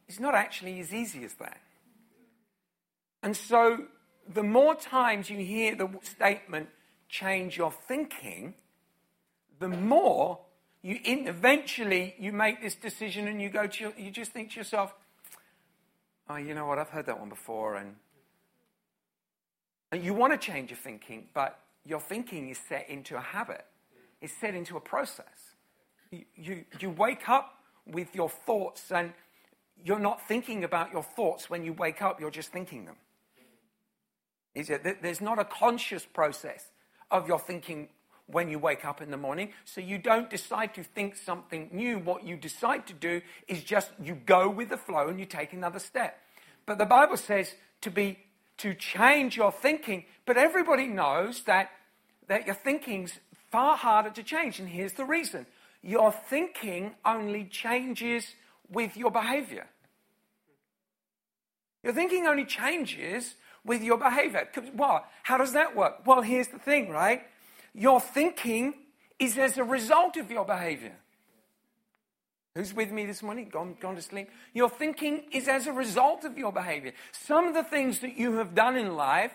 is 0.10 0.20
not 0.20 0.36
actually 0.36 0.80
as 0.82 0.94
easy 0.94 1.24
as 1.24 1.34
that? 1.36 1.62
And 3.24 3.38
so, 3.38 3.86
the 4.28 4.44
more 4.44 4.76
times 4.76 5.30
you 5.30 5.38
hear 5.38 5.76
the 5.76 5.90
statement, 6.04 6.70
change 7.10 7.58
your 7.58 7.72
thinking, 7.72 8.54
the 9.60 9.68
more 9.68 10.40
you 10.82 11.00
in, 11.04 11.28
eventually 11.28 12.16
you 12.18 12.32
make 12.32 12.62
this 12.62 12.76
decision 12.76 13.28
and 13.28 13.42
you 13.42 13.50
go 13.50 13.68
to 13.68 13.94
you 13.98 14.12
just 14.12 14.32
think 14.32 14.52
to 14.52 14.58
yourself, 14.58 14.94
oh, 16.30 16.38
you 16.38 16.54
know 16.54 16.66
what, 16.66 16.80
I've 16.80 16.90
heard 16.90 17.06
that 17.06 17.20
one 17.20 17.30
before, 17.30 17.76
and, 17.76 17.96
and 19.92 20.04
you 20.04 20.14
want 20.14 20.34
to 20.34 20.38
change 20.38 20.72
your 20.72 20.78
thinking, 20.78 21.28
but 21.34 21.60
your 21.86 22.00
thinking 22.00 22.50
is 22.50 22.60
set 22.70 22.90
into 22.90 23.16
a 23.16 23.22
habit, 23.22 23.66
it's 24.22 24.34
set 24.34 24.56
into 24.56 24.78
a 24.78 24.82
process. 24.82 25.56
You, 26.12 26.24
you, 26.36 26.66
you 26.80 26.90
wake 26.90 27.30
up 27.30 27.58
with 27.86 28.16
your 28.16 28.30
thoughts, 28.30 28.92
and 28.92 29.14
you're 29.84 30.00
not 30.00 30.28
thinking 30.28 30.64
about 30.64 30.92
your 30.92 31.04
thoughts 31.04 31.50
when 31.50 31.64
you 31.64 31.74
wake 31.74 32.02
up, 32.02 32.20
you're 32.20 32.32
just 32.32 32.52
thinking 32.52 32.86
them. 32.86 32.96
Is 34.54 34.70
it? 34.70 35.02
There's 35.02 35.22
not 35.22 35.40
a 35.40 35.46
conscious 35.46 36.06
process 36.06 36.66
of 37.10 37.28
your 37.28 37.40
thinking 37.40 37.90
when 38.28 38.50
you 38.50 38.60
wake 38.60 38.86
up 38.86 39.02
in 39.02 39.12
the 39.12 39.18
morning. 39.18 39.52
So 39.66 39.82
you 39.82 39.98
don't 39.98 40.30
decide 40.30 40.74
to 40.76 40.84
think 40.84 41.16
something 41.16 41.70
new. 41.72 42.00
What 42.00 42.24
you 42.24 42.38
decide 42.38 42.88
to 42.88 42.94
do 42.94 43.22
is 43.48 43.64
just 43.64 43.92
you 44.02 44.16
go 44.16 44.50
with 44.50 44.70
the 44.70 44.78
flow 44.78 45.08
and 45.08 45.20
you 45.20 45.26
take 45.26 45.54
another 45.54 45.80
step. 45.80 46.18
But 46.66 46.78
the 46.78 46.86
Bible 46.86 47.18
says 47.18 47.54
to 47.82 47.92
be 47.92 48.20
to 48.58 48.74
change 48.74 49.38
your 49.38 49.52
thinking, 49.52 50.06
but 50.26 50.38
everybody 50.38 50.88
knows 50.88 51.44
that 51.44 51.72
that 52.28 52.46
your 52.46 52.56
thinking's 52.56 53.20
far 53.52 53.76
harder 53.76 54.10
to 54.12 54.24
change 54.24 54.60
and 54.60 54.70
here's 54.70 54.94
the 54.94 55.06
reason. 55.06 55.46
Your 55.82 56.12
thinking 56.12 56.94
only 57.04 57.46
changes 57.46 58.36
with 58.70 58.96
your 58.96 59.12
behavior. 59.12 59.68
Your 61.84 61.94
thinking 61.94 62.28
only 62.28 62.46
changes 62.46 63.36
with 63.66 63.84
your 63.84 63.98
behavior. 63.98 64.48
Well, 64.76 65.06
how 65.24 65.38
does 65.38 65.54
that 65.54 65.76
work? 65.76 66.06
Well, 66.06 66.22
here's 66.22 66.48
the 66.48 66.60
thing, 66.60 66.90
right? 66.90 67.22
Your 67.74 68.02
thinking 68.02 68.74
is 69.20 69.38
as 69.38 69.58
a 69.58 69.64
result 69.64 70.18
of 70.18 70.32
your 70.32 70.46
behavior. 70.46 70.94
Who's 72.56 72.74
with 72.74 72.92
me 72.92 73.06
this 73.06 73.24
morning? 73.24 73.48
Gone, 73.50 73.78
gone 73.80 73.96
to 73.96 74.02
sleep? 74.02 74.30
Your 74.54 74.70
thinking 74.70 75.24
is 75.32 75.48
as 75.48 75.68
a 75.68 75.72
result 75.72 76.26
of 76.26 76.38
your 76.38 76.52
behavior. 76.52 76.92
Some 77.14 77.48
of 77.48 77.54
the 77.54 77.64
things 77.64 78.00
that 78.00 78.18
you 78.18 78.38
have 78.38 78.54
done 78.54 78.76
in 78.76 78.96
life, 78.96 79.32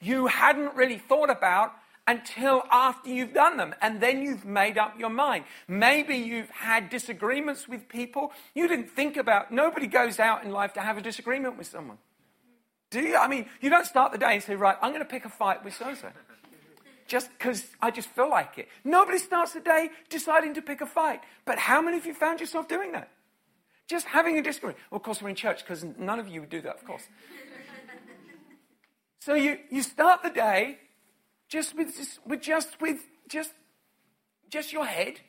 you 0.00 0.26
hadn't 0.26 0.74
really 0.74 0.98
thought 0.98 1.30
about 1.30 1.72
until 2.06 2.62
after 2.70 3.08
you've 3.08 3.32
done 3.32 3.56
them. 3.56 3.74
And 3.80 4.02
then 4.02 4.22
you've 4.22 4.44
made 4.44 4.76
up 4.76 4.98
your 4.98 5.08
mind. 5.08 5.44
Maybe 5.66 6.16
you've 6.16 6.50
had 6.50 6.90
disagreements 6.90 7.66
with 7.68 7.88
people 7.88 8.32
you 8.54 8.68
didn't 8.68 8.90
think 8.90 9.16
about. 9.16 9.50
Nobody 9.50 9.86
goes 9.86 10.18
out 10.18 10.44
in 10.44 10.50
life 10.50 10.74
to 10.74 10.80
have 10.80 10.98
a 10.98 11.02
disagreement 11.02 11.56
with 11.56 11.68
someone. 11.68 11.98
Do 12.90 13.00
you? 13.00 13.16
I 13.16 13.28
mean, 13.28 13.46
you 13.60 13.70
don't 13.70 13.86
start 13.86 14.12
the 14.12 14.18
day 14.18 14.34
and 14.34 14.42
say, 14.42 14.54
right, 14.54 14.76
I'm 14.80 14.90
going 14.92 15.02
to 15.02 15.08
pick 15.08 15.24
a 15.24 15.28
fight 15.28 15.64
with 15.64 15.74
so 15.74 15.94
just 17.08 17.30
because 17.30 17.64
I 17.80 17.90
just 17.90 18.08
feel 18.10 18.28
like 18.30 18.58
it. 18.58 18.68
Nobody 18.84 19.18
starts 19.18 19.52
the 19.54 19.60
day 19.60 19.90
deciding 20.10 20.54
to 20.54 20.62
pick 20.62 20.80
a 20.80 20.86
fight. 20.86 21.20
But 21.46 21.58
how 21.58 21.80
many 21.80 21.96
of 21.96 22.06
you 22.06 22.14
found 22.14 22.38
yourself 22.38 22.68
doing 22.68 22.92
that? 22.92 23.10
Just 23.88 24.06
having 24.06 24.38
a 24.38 24.42
disagreement. 24.42 24.78
Well, 24.90 24.98
of 24.98 25.02
course, 25.02 25.22
we're 25.22 25.30
in 25.30 25.34
church 25.34 25.64
because 25.64 25.84
none 25.98 26.20
of 26.20 26.28
you 26.28 26.40
would 26.40 26.50
do 26.50 26.60
that, 26.60 26.76
of 26.76 26.84
course. 26.84 27.08
so 29.20 29.34
you, 29.34 29.58
you 29.70 29.82
start 29.82 30.22
the 30.22 30.30
day 30.30 30.78
just 31.48 31.74
with 31.74 31.96
just, 31.96 32.26
with 32.26 32.42
just 32.42 32.80
with 32.80 33.00
just 33.28 33.52
just 34.50 34.72
your 34.72 34.84
head 34.84 35.20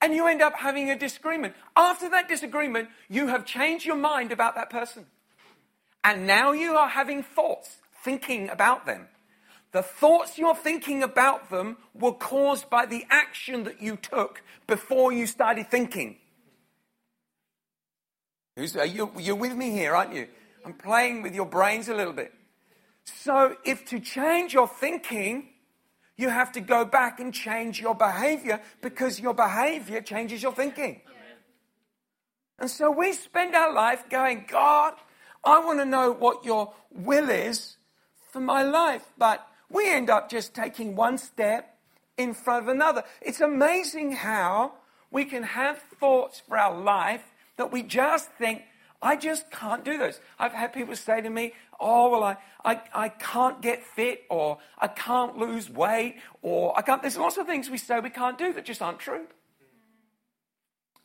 and 0.00 0.14
you 0.14 0.26
end 0.26 0.42
up 0.42 0.54
having 0.54 0.90
a 0.90 0.98
disagreement. 0.98 1.54
After 1.76 2.10
that 2.10 2.28
disagreement, 2.28 2.88
you 3.08 3.28
have 3.28 3.46
changed 3.46 3.86
your 3.86 3.96
mind 3.96 4.32
about 4.32 4.56
that 4.56 4.68
person. 4.70 5.06
And 6.04 6.26
now 6.26 6.52
you 6.52 6.76
are 6.76 6.88
having 6.88 7.22
thoughts, 7.22 7.78
thinking 8.04 8.50
about 8.50 8.84
them. 8.84 9.08
The 9.72 9.82
thoughts 9.82 10.38
you're 10.38 10.54
thinking 10.54 11.02
about 11.02 11.50
them 11.50 11.78
were 11.94 12.12
caused 12.12 12.70
by 12.70 12.86
the 12.86 13.04
action 13.10 13.64
that 13.64 13.82
you 13.82 13.96
took 13.96 14.42
before 14.68 15.10
you 15.10 15.26
started 15.26 15.68
thinking. 15.68 16.18
Are 18.56 18.86
you, 18.86 19.10
you're 19.18 19.34
with 19.34 19.56
me 19.56 19.70
here, 19.70 19.96
aren't 19.96 20.14
you? 20.14 20.28
I'm 20.64 20.74
playing 20.74 21.22
with 21.22 21.34
your 21.34 21.46
brains 21.46 21.88
a 21.88 21.94
little 21.94 22.12
bit. 22.12 22.32
So, 23.04 23.56
if 23.64 23.84
to 23.86 23.98
change 23.98 24.54
your 24.54 24.68
thinking, 24.68 25.48
you 26.16 26.28
have 26.28 26.52
to 26.52 26.60
go 26.60 26.84
back 26.84 27.18
and 27.18 27.34
change 27.34 27.80
your 27.80 27.94
behavior 27.94 28.60
because 28.80 29.18
your 29.18 29.34
behavior 29.34 30.00
changes 30.00 30.42
your 30.42 30.52
thinking. 30.52 31.00
And 32.58 32.70
so 32.70 32.90
we 32.90 33.12
spend 33.12 33.54
our 33.56 33.72
life 33.72 34.08
going, 34.08 34.46
God, 34.48 34.94
I 35.44 35.64
want 35.64 35.78
to 35.80 35.84
know 35.84 36.12
what 36.12 36.44
your 36.44 36.72
will 36.90 37.28
is 37.30 37.76
for 38.32 38.40
my 38.40 38.62
life. 38.62 39.04
But 39.18 39.46
we 39.70 39.90
end 39.90 40.10
up 40.10 40.30
just 40.30 40.54
taking 40.54 40.96
one 40.96 41.18
step 41.18 41.76
in 42.16 42.34
front 42.34 42.64
of 42.64 42.68
another. 42.68 43.04
It's 43.20 43.40
amazing 43.40 44.12
how 44.12 44.72
we 45.10 45.24
can 45.24 45.42
have 45.42 45.78
thoughts 46.00 46.42
for 46.46 46.58
our 46.58 46.76
life 46.76 47.22
that 47.56 47.72
we 47.72 47.82
just 47.82 48.30
think, 48.32 48.62
I 49.00 49.16
just 49.16 49.50
can't 49.50 49.84
do 49.84 49.98
those. 49.98 50.18
I've 50.38 50.52
had 50.52 50.72
people 50.72 50.96
say 50.96 51.20
to 51.20 51.30
me, 51.30 51.52
oh, 51.78 52.10
well, 52.10 52.24
I, 52.24 52.36
I, 52.64 52.80
I 52.94 53.08
can't 53.10 53.60
get 53.60 53.84
fit, 53.84 54.22
or 54.30 54.58
I 54.78 54.88
can't 54.88 55.36
lose 55.36 55.68
weight, 55.68 56.16
or 56.40 56.76
I 56.76 56.82
can't. 56.82 57.02
There's 57.02 57.18
lots 57.18 57.36
of 57.36 57.46
things 57.46 57.68
we 57.68 57.78
say 57.78 58.00
we 58.00 58.10
can't 58.10 58.38
do 58.38 58.52
that 58.54 58.64
just 58.64 58.80
aren't 58.80 58.98
true. 58.98 59.26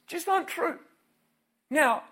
Just 0.08 0.27
aren't 0.27 0.48
true. 0.48 0.79
Now, 1.69 2.03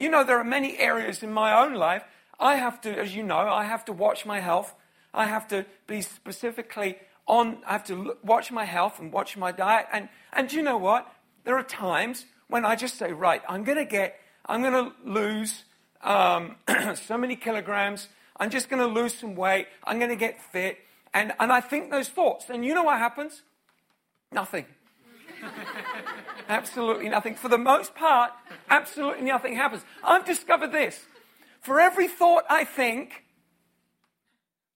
you 0.00 0.08
know, 0.08 0.24
there 0.24 0.38
are 0.38 0.44
many 0.44 0.78
areas 0.78 1.22
in 1.22 1.32
my 1.32 1.62
own 1.62 1.74
life. 1.74 2.02
I 2.40 2.56
have 2.56 2.80
to, 2.80 2.98
as 2.98 3.14
you 3.14 3.22
know, 3.22 3.36
I 3.36 3.64
have 3.64 3.84
to 3.84 3.92
watch 3.92 4.24
my 4.24 4.40
health. 4.40 4.74
I 5.12 5.26
have 5.26 5.46
to 5.48 5.66
be 5.86 6.00
specifically 6.00 6.96
on, 7.26 7.58
I 7.66 7.72
have 7.72 7.84
to 7.84 8.16
watch 8.24 8.50
my 8.50 8.64
health 8.64 8.98
and 8.98 9.12
watch 9.12 9.36
my 9.36 9.52
diet. 9.52 9.86
And, 9.92 10.08
and 10.32 10.50
you 10.52 10.62
know 10.62 10.78
what? 10.78 11.06
There 11.44 11.56
are 11.56 11.62
times 11.62 12.24
when 12.48 12.64
I 12.64 12.76
just 12.76 12.96
say, 12.96 13.12
right, 13.12 13.42
I'm 13.46 13.62
going 13.62 13.78
to 13.78 13.84
get, 13.84 14.18
I'm 14.46 14.62
going 14.62 14.72
to 14.72 14.92
lose 15.04 15.64
um, 16.02 16.56
so 16.94 17.18
many 17.18 17.36
kilograms. 17.36 18.08
I'm 18.38 18.48
just 18.48 18.70
going 18.70 18.80
to 18.80 18.88
lose 18.88 19.14
some 19.14 19.36
weight. 19.36 19.66
I'm 19.84 19.98
going 19.98 20.10
to 20.10 20.16
get 20.16 20.40
fit. 20.40 20.78
And, 21.12 21.34
and 21.38 21.52
I 21.52 21.60
think 21.60 21.90
those 21.90 22.08
thoughts. 22.08 22.48
And 22.48 22.64
you 22.64 22.74
know 22.74 22.84
what 22.84 22.98
happens? 22.98 23.42
Nothing. 24.32 24.64
absolutely 26.48 27.08
nothing. 27.08 27.34
For 27.34 27.48
the 27.48 27.58
most 27.58 27.94
part, 27.94 28.32
absolutely 28.68 29.24
nothing 29.24 29.56
happens. 29.56 29.82
I've 30.02 30.24
discovered 30.24 30.72
this. 30.72 31.06
For 31.60 31.80
every 31.80 32.08
thought 32.08 32.44
I 32.48 32.64
think, 32.64 33.24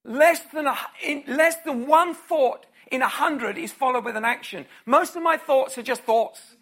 less 0.04 0.40
than, 0.52 0.66
a, 0.66 0.76
in, 1.02 1.25
less 1.26 1.56
than 1.64 1.87
one 1.87 2.14
thought 2.14 2.66
in 2.90 3.02
a 3.02 3.09
hundred 3.09 3.56
is 3.56 3.73
followed 3.73 4.04
with 4.04 4.16
an 4.16 4.25
action. 4.25 4.66
Most 4.87 5.16
of 5.16 5.23
my 5.23 5.37
thoughts 5.37 5.78
are 5.78 5.83
just 5.83 6.02
thoughts. 6.02 6.56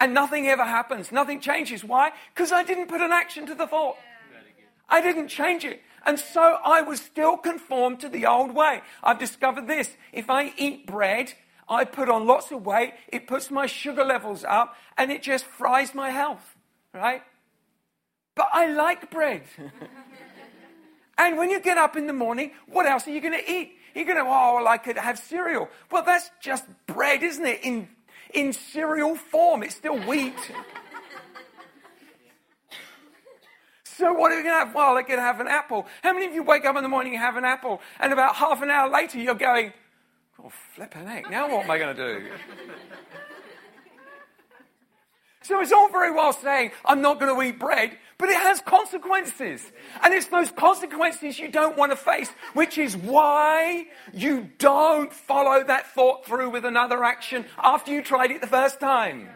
And 0.00 0.14
nothing 0.14 0.48
ever 0.48 0.64
happens. 0.64 1.12
Nothing 1.12 1.40
changes. 1.40 1.84
Why? 1.84 2.12
Because 2.34 2.52
I 2.52 2.64
didn't 2.64 2.86
put 2.86 3.02
an 3.02 3.12
action 3.12 3.46
to 3.46 3.54
the 3.54 3.66
thought. 3.66 3.96
I 4.88 5.02
didn't 5.02 5.28
change 5.28 5.64
it. 5.64 5.82
And 6.06 6.18
so 6.18 6.58
I 6.64 6.80
was 6.80 7.00
still 7.00 7.36
conformed 7.36 8.00
to 8.00 8.08
the 8.08 8.24
old 8.24 8.54
way. 8.54 8.80
I've 9.02 9.18
discovered 9.18 9.66
this. 9.66 9.94
If 10.12 10.30
I 10.30 10.54
eat 10.56 10.86
bread, 10.86 11.34
I 11.70 11.84
put 11.84 12.08
on 12.08 12.26
lots 12.26 12.50
of 12.50 12.66
weight, 12.66 12.94
it 13.08 13.28
puts 13.28 13.48
my 13.50 13.66
sugar 13.66 14.04
levels 14.04 14.44
up, 14.44 14.74
and 14.98 15.12
it 15.12 15.22
just 15.22 15.44
fries 15.44 15.94
my 15.94 16.10
health, 16.10 16.56
right? 16.92 17.22
But 18.34 18.48
I 18.52 18.66
like 18.72 19.10
bread. 19.10 19.42
and 21.18 21.38
when 21.38 21.48
you 21.48 21.60
get 21.60 21.78
up 21.78 21.96
in 21.96 22.08
the 22.08 22.12
morning, 22.12 22.50
what 22.66 22.86
else 22.86 23.06
are 23.06 23.12
you 23.12 23.20
going 23.20 23.40
to 23.40 23.50
eat? 23.50 23.72
You're 23.94 24.04
going 24.04 24.18
to, 24.18 24.24
oh, 24.24 24.56
well, 24.56 24.66
I 24.68 24.78
could 24.78 24.98
have 24.98 25.18
cereal. 25.18 25.68
Well, 25.92 26.02
that's 26.02 26.30
just 26.40 26.64
bread, 26.88 27.22
isn't 27.22 27.46
it? 27.46 27.60
In, 27.62 27.88
in 28.34 28.52
cereal 28.52 29.14
form. 29.14 29.62
It's 29.62 29.76
still 29.76 29.98
wheat. 29.98 30.34
So 34.00 34.14
what 34.14 34.32
are 34.32 34.38
you 34.38 34.42
going 34.42 34.54
to 34.54 34.64
have? 34.64 34.74
Well, 34.74 34.94
going 34.94 35.06
to 35.08 35.20
have 35.20 35.40
an 35.40 35.48
apple. 35.48 35.86
How 36.02 36.14
many 36.14 36.24
of 36.24 36.32
you 36.32 36.42
wake 36.42 36.64
up 36.64 36.74
in 36.74 36.82
the 36.82 36.88
morning 36.88 37.12
and 37.12 37.22
have 37.22 37.36
an 37.36 37.44
apple, 37.44 37.82
and 37.98 38.14
about 38.14 38.34
half 38.34 38.62
an 38.62 38.70
hour 38.70 38.88
later 38.88 39.18
you're 39.18 39.34
going, 39.34 39.74
oh, 40.44 40.52
flipping 40.74 41.06
heck, 41.06 41.30
now 41.30 41.48
what 41.48 41.64
am 41.64 41.70
I 41.70 41.78
going 41.78 41.96
to 41.96 42.18
do? 42.18 42.28
so 45.42 45.60
it's 45.60 45.72
all 45.72 45.90
very 45.90 46.12
well 46.12 46.32
saying, 46.32 46.72
I'm 46.84 47.00
not 47.00 47.20
going 47.20 47.34
to 47.34 47.42
eat 47.42 47.58
bread, 47.58 47.96
but 48.18 48.28
it 48.28 48.36
has 48.36 48.60
consequences. 48.60 49.62
And 50.02 50.14
it's 50.14 50.26
those 50.26 50.50
consequences 50.50 51.38
you 51.38 51.50
don't 51.50 51.76
want 51.76 51.92
to 51.92 51.96
face, 51.96 52.30
which 52.54 52.78
is 52.78 52.96
why 52.96 53.86
you 54.12 54.50
don't 54.58 55.12
follow 55.12 55.64
that 55.64 55.92
thought 55.94 56.26
through 56.26 56.50
with 56.50 56.64
another 56.64 57.04
action 57.04 57.44
after 57.58 57.92
you 57.92 58.02
tried 58.02 58.30
it 58.30 58.40
the 58.40 58.46
first 58.46 58.80
time. 58.80 59.28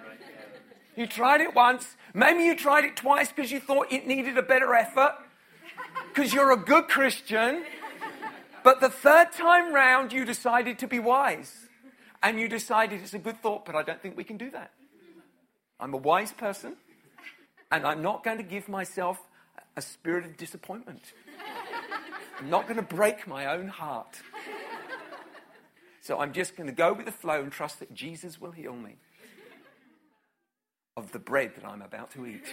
You 0.96 1.06
tried 1.06 1.40
it 1.40 1.54
once, 1.54 1.96
Maybe 2.16 2.44
you 2.44 2.54
tried 2.54 2.84
it 2.84 2.94
twice 2.94 3.32
because 3.32 3.50
you 3.50 3.58
thought 3.58 3.92
it 3.92 4.06
needed 4.06 4.38
a 4.38 4.42
better 4.42 4.73
effort, 4.73 5.16
because 6.14 6.32
you're 6.32 6.52
a 6.52 6.56
good 6.56 6.87
Christian. 6.87 7.64
But 8.64 8.80
the 8.80 8.88
third 8.88 9.30
time 9.30 9.73
round, 9.73 10.12
you 10.12 10.25
decided 10.25 10.80
to 10.80 10.88
be 10.88 10.99
wise. 10.99 11.68
And 12.23 12.40
you 12.40 12.49
decided 12.49 13.02
it's 13.02 13.12
a 13.12 13.18
good 13.18 13.40
thought, 13.42 13.66
but 13.66 13.76
I 13.76 13.83
don't 13.83 14.00
think 14.00 14.16
we 14.16 14.25
can 14.25 14.38
do 14.38 14.50
that. 14.50 14.73
I'm 15.78 15.92
a 15.92 15.99
wise 15.99 16.33
person, 16.33 16.76
and 17.71 17.87
I'm 17.87 18.00
not 18.00 18.25
going 18.25 18.38
to 18.38 18.42
give 18.42 18.68
myself 18.68 19.21
a 19.76 19.83
spirit 19.83 20.25
of 20.25 20.38
disappointment. 20.38 21.12
I'm 22.38 22.49
not 22.49 22.64
going 22.64 22.76
to 22.76 22.83
break 22.83 23.26
my 23.26 23.47
own 23.47 23.68
heart. 23.68 24.23
So 26.00 26.18
I'm 26.18 26.33
just 26.33 26.56
going 26.56 26.66
to 26.66 26.75
go 26.75 26.94
with 26.94 27.04
the 27.04 27.12
flow 27.12 27.42
and 27.42 27.52
trust 27.52 27.80
that 27.80 27.92
Jesus 27.92 28.40
will 28.40 28.52
heal 28.52 28.75
me 28.75 28.97
of 30.97 31.12
the 31.12 31.18
bread 31.18 31.52
that 31.56 31.66
I'm 31.66 31.83
about 31.83 32.12
to 32.12 32.25
eat. 32.25 32.44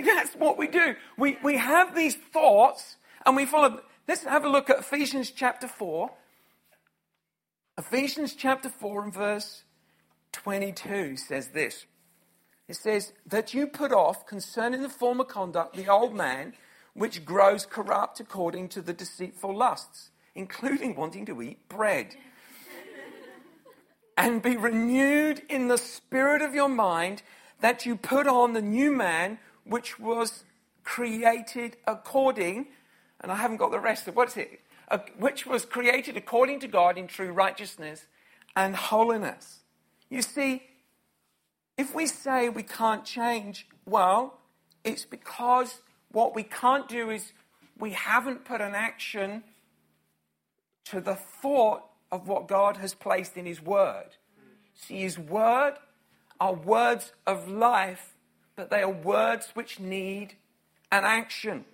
That's 0.06 0.34
what 0.34 0.58
we 0.58 0.68
do. 0.68 0.94
We, 1.16 1.38
we 1.42 1.56
have 1.56 1.94
these 1.94 2.14
thoughts 2.14 2.96
and 3.26 3.36
we 3.36 3.46
follow. 3.46 3.80
Let's 4.06 4.24
have 4.24 4.44
a 4.44 4.48
look 4.48 4.70
at 4.70 4.78
Ephesians 4.78 5.30
chapter 5.30 5.68
4. 5.68 6.10
Ephesians 7.76 8.34
chapter 8.34 8.68
4 8.68 9.04
and 9.04 9.14
verse 9.14 9.62
22 10.32 11.16
says 11.16 11.48
this. 11.48 11.86
It 12.66 12.76
says, 12.76 13.12
That 13.26 13.54
you 13.54 13.66
put 13.66 13.92
off 13.92 14.26
concerning 14.26 14.82
the 14.82 14.88
former 14.88 15.24
conduct 15.24 15.76
the 15.76 15.88
old 15.88 16.14
man, 16.14 16.54
which 16.94 17.24
grows 17.24 17.66
corrupt 17.66 18.20
according 18.20 18.68
to 18.70 18.82
the 18.82 18.92
deceitful 18.92 19.56
lusts, 19.56 20.10
including 20.34 20.96
wanting 20.96 21.26
to 21.26 21.40
eat 21.42 21.68
bread 21.68 22.16
and 24.18 24.42
be 24.42 24.56
renewed 24.56 25.40
in 25.48 25.68
the 25.68 25.78
spirit 25.78 26.42
of 26.42 26.52
your 26.52 26.68
mind, 26.68 27.22
that 27.60 27.86
you 27.86 27.96
put 27.96 28.26
on 28.26 28.52
the 28.52 28.60
new 28.60 28.90
man, 28.90 29.38
which 29.68 29.98
was 29.98 30.44
created 30.84 31.76
according, 31.86 32.68
and 33.20 33.30
I 33.30 33.36
haven't 33.36 33.58
got 33.58 33.70
the 33.70 33.80
rest 33.80 34.08
of 34.08 34.16
what's 34.16 34.36
it, 34.36 34.60
uh, 34.90 34.98
which 35.18 35.46
was 35.46 35.64
created 35.64 36.16
according 36.16 36.60
to 36.60 36.68
God 36.68 36.96
in 36.96 37.06
true 37.06 37.30
righteousness 37.30 38.06
and 38.56 38.74
holiness. 38.74 39.60
You 40.08 40.22
see, 40.22 40.62
if 41.76 41.94
we 41.94 42.06
say 42.06 42.48
we 42.48 42.62
can't 42.62 43.04
change, 43.04 43.66
well, 43.86 44.38
it's 44.84 45.04
because 45.04 45.80
what 46.10 46.34
we 46.34 46.42
can't 46.42 46.88
do 46.88 47.10
is 47.10 47.32
we 47.78 47.90
haven't 47.92 48.44
put 48.44 48.60
an 48.60 48.74
action 48.74 49.44
to 50.86 51.00
the 51.00 51.14
thought 51.14 51.82
of 52.10 52.26
what 52.26 52.48
God 52.48 52.78
has 52.78 52.94
placed 52.94 53.36
in 53.36 53.46
His 53.46 53.62
Word. 53.62 54.16
See, 54.74 55.02
His 55.02 55.18
Word 55.18 55.74
are 56.40 56.54
words 56.54 57.12
of 57.26 57.48
life, 57.48 58.14
but 58.58 58.70
they 58.70 58.82
are 58.82 58.90
words 58.90 59.50
which 59.54 59.78
need 59.78 60.34
an 60.90 61.04
action. 61.04 61.64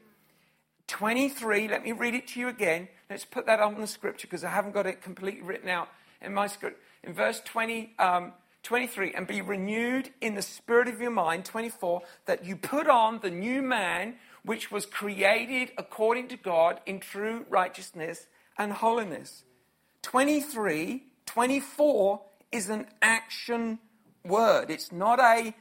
23, 0.89 1.67
let 1.67 1.83
me 1.83 1.93
read 1.93 2.13
it 2.13 2.29
to 2.29 2.39
you 2.39 2.47
again. 2.47 2.89
Let's 3.09 3.25
put 3.25 3.47
that 3.47 3.59
on 3.59 3.81
the 3.81 3.87
scripture 3.87 4.27
because 4.27 4.45
I 4.45 4.51
haven't 4.51 4.73
got 4.73 4.87
it 4.87 5.01
completely 5.01 5.41
written 5.41 5.71
out 5.71 5.89
in 6.21 6.35
my 6.35 6.47
script. 6.47 6.79
In 7.03 7.15
verse 7.15 7.41
20, 7.41 7.95
um, 7.99 8.35
23, 8.65 9.15
and 9.15 9.27
be 9.27 9.41
renewed 9.41 10.11
in 10.21 10.35
the 10.35 10.43
spirit 10.43 10.87
of 10.87 11.01
your 11.01 11.11
mind, 11.11 11.47
24, 11.47 12.03
that 12.27 12.45
you 12.45 12.55
put 12.55 12.87
on 12.87 13.21
the 13.23 13.31
new 13.31 13.63
man 13.63 14.17
which 14.45 14.71
was 14.71 14.85
created 14.85 15.73
according 15.79 16.29
to 16.29 16.37
God 16.37 16.81
in 16.85 17.01
true 17.01 17.47
righteousness 17.49 18.27
and 18.59 18.75
holiness. 18.75 19.45
23, 20.03 21.03
24 21.25 22.21
is 22.53 22.69
an 22.69 22.87
action 23.01 23.79
word. 24.23 24.71
It's 24.71 24.93
not 24.93 25.19
a, 25.19 25.55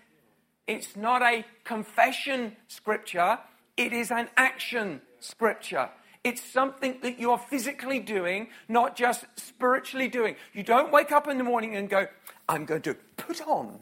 it's 0.68 0.96
not 0.96 1.22
a 1.22 1.46
confession 1.64 2.56
scripture. 2.68 3.40
It 3.76 3.94
is 3.94 4.12
an 4.12 4.30
action 4.38 5.02
scripture. 5.20 5.90
It's 6.24 6.42
something 6.42 7.00
that 7.02 7.20
you're 7.20 7.38
physically 7.38 8.00
doing, 8.00 8.48
not 8.70 8.96
just 8.96 9.26
spiritually 9.36 10.08
doing. 10.08 10.36
You 10.54 10.64
don't 10.64 10.92
wake 10.92 11.12
up 11.12 11.28
in 11.28 11.38
the 11.38 11.44
morning 11.44 11.76
and 11.76 11.90
go, 11.90 12.08
I'm 12.48 12.66
going 12.66 12.82
to 12.84 12.96
put 13.18 13.42
on. 13.46 13.80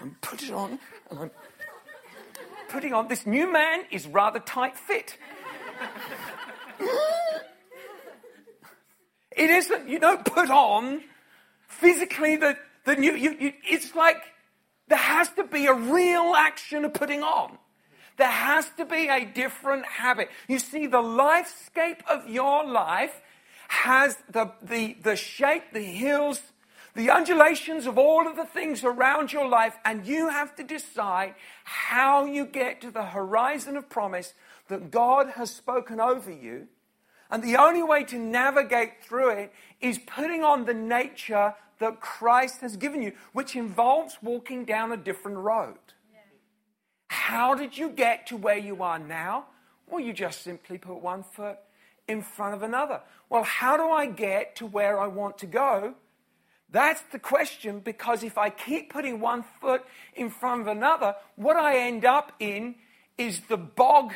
And 0.00 0.20
put 0.20 0.42
it 0.42 0.50
on, 0.50 0.80
and 1.10 1.18
I'm 1.20 1.30
putting 2.68 2.92
on. 2.92 3.06
This 3.06 3.24
new 3.26 3.50
man 3.50 3.84
is 3.92 4.08
rather 4.08 4.40
tight 4.40 4.76
fit. 4.76 5.16
It 9.36 9.50
isn't, 9.50 9.88
you 9.88 9.98
don't 10.00 10.24
put 10.24 10.50
on 10.50 11.02
physically 11.68 12.36
the, 12.36 12.56
the 12.84 12.96
new, 12.96 13.14
you, 13.14 13.36
you, 13.38 13.52
it's 13.68 13.94
like 13.94 14.16
there 14.88 14.98
has 14.98 15.28
to 15.30 15.44
be 15.44 15.66
a 15.66 15.74
real 15.74 16.34
action 16.36 16.84
of 16.84 16.94
putting 16.94 17.22
on. 17.22 17.58
There 18.16 18.28
has 18.28 18.68
to 18.76 18.84
be 18.84 19.08
a 19.08 19.24
different 19.24 19.86
habit. 19.86 20.28
You 20.48 20.58
see, 20.58 20.86
the 20.86 21.02
lifescape 21.02 22.00
of 22.08 22.28
your 22.28 22.64
life 22.66 23.20
has 23.68 24.16
the, 24.30 24.52
the, 24.62 24.96
the 25.02 25.16
shape, 25.16 25.72
the 25.72 25.82
hills, 25.82 26.40
the 26.94 27.10
undulations 27.10 27.86
of 27.86 27.98
all 27.98 28.28
of 28.28 28.36
the 28.36 28.44
things 28.44 28.84
around 28.84 29.32
your 29.32 29.48
life, 29.48 29.76
and 29.84 30.06
you 30.06 30.28
have 30.28 30.54
to 30.56 30.62
decide 30.62 31.34
how 31.64 32.24
you 32.24 32.46
get 32.46 32.80
to 32.82 32.90
the 32.90 33.06
horizon 33.06 33.76
of 33.76 33.88
promise 33.88 34.34
that 34.68 34.92
God 34.92 35.30
has 35.30 35.50
spoken 35.50 35.98
over 35.98 36.30
you 36.30 36.68
and 37.30 37.42
the 37.42 37.56
only 37.56 37.82
way 37.82 38.04
to 38.04 38.16
navigate 38.16 39.02
through 39.02 39.30
it 39.30 39.52
is 39.80 39.98
putting 39.98 40.44
on 40.44 40.66
the 40.66 40.74
nature 40.74 41.54
that 41.78 42.00
Christ 42.00 42.60
has 42.60 42.76
given 42.76 43.02
you, 43.02 43.12
which 43.32 43.56
involves 43.56 44.18
walking 44.22 44.64
down 44.64 44.92
a 44.92 44.96
different 44.96 45.38
road. 45.38 45.78
Yeah. 46.12 46.20
How 47.08 47.54
did 47.54 47.76
you 47.76 47.90
get 47.90 48.26
to 48.28 48.36
where 48.36 48.58
you 48.58 48.82
are 48.82 48.98
now? 48.98 49.46
Well, 49.88 50.00
you 50.00 50.12
just 50.12 50.42
simply 50.42 50.78
put 50.78 51.02
one 51.02 51.22
foot 51.22 51.58
in 52.08 52.22
front 52.22 52.54
of 52.54 52.62
another. 52.62 53.00
Well, 53.28 53.44
how 53.44 53.76
do 53.76 53.90
I 53.90 54.06
get 54.06 54.56
to 54.56 54.66
where 54.66 54.98
I 55.00 55.06
want 55.06 55.38
to 55.38 55.46
go? 55.46 55.94
That's 56.70 57.02
the 57.12 57.18
question 57.18 57.80
because 57.80 58.24
if 58.24 58.36
I 58.36 58.50
keep 58.50 58.92
putting 58.92 59.20
one 59.20 59.44
foot 59.60 59.84
in 60.14 60.30
front 60.30 60.62
of 60.62 60.66
another, 60.66 61.14
what 61.36 61.56
I 61.56 61.78
end 61.78 62.04
up 62.04 62.32
in 62.40 62.74
is 63.16 63.40
the 63.48 63.56
bog 63.56 64.12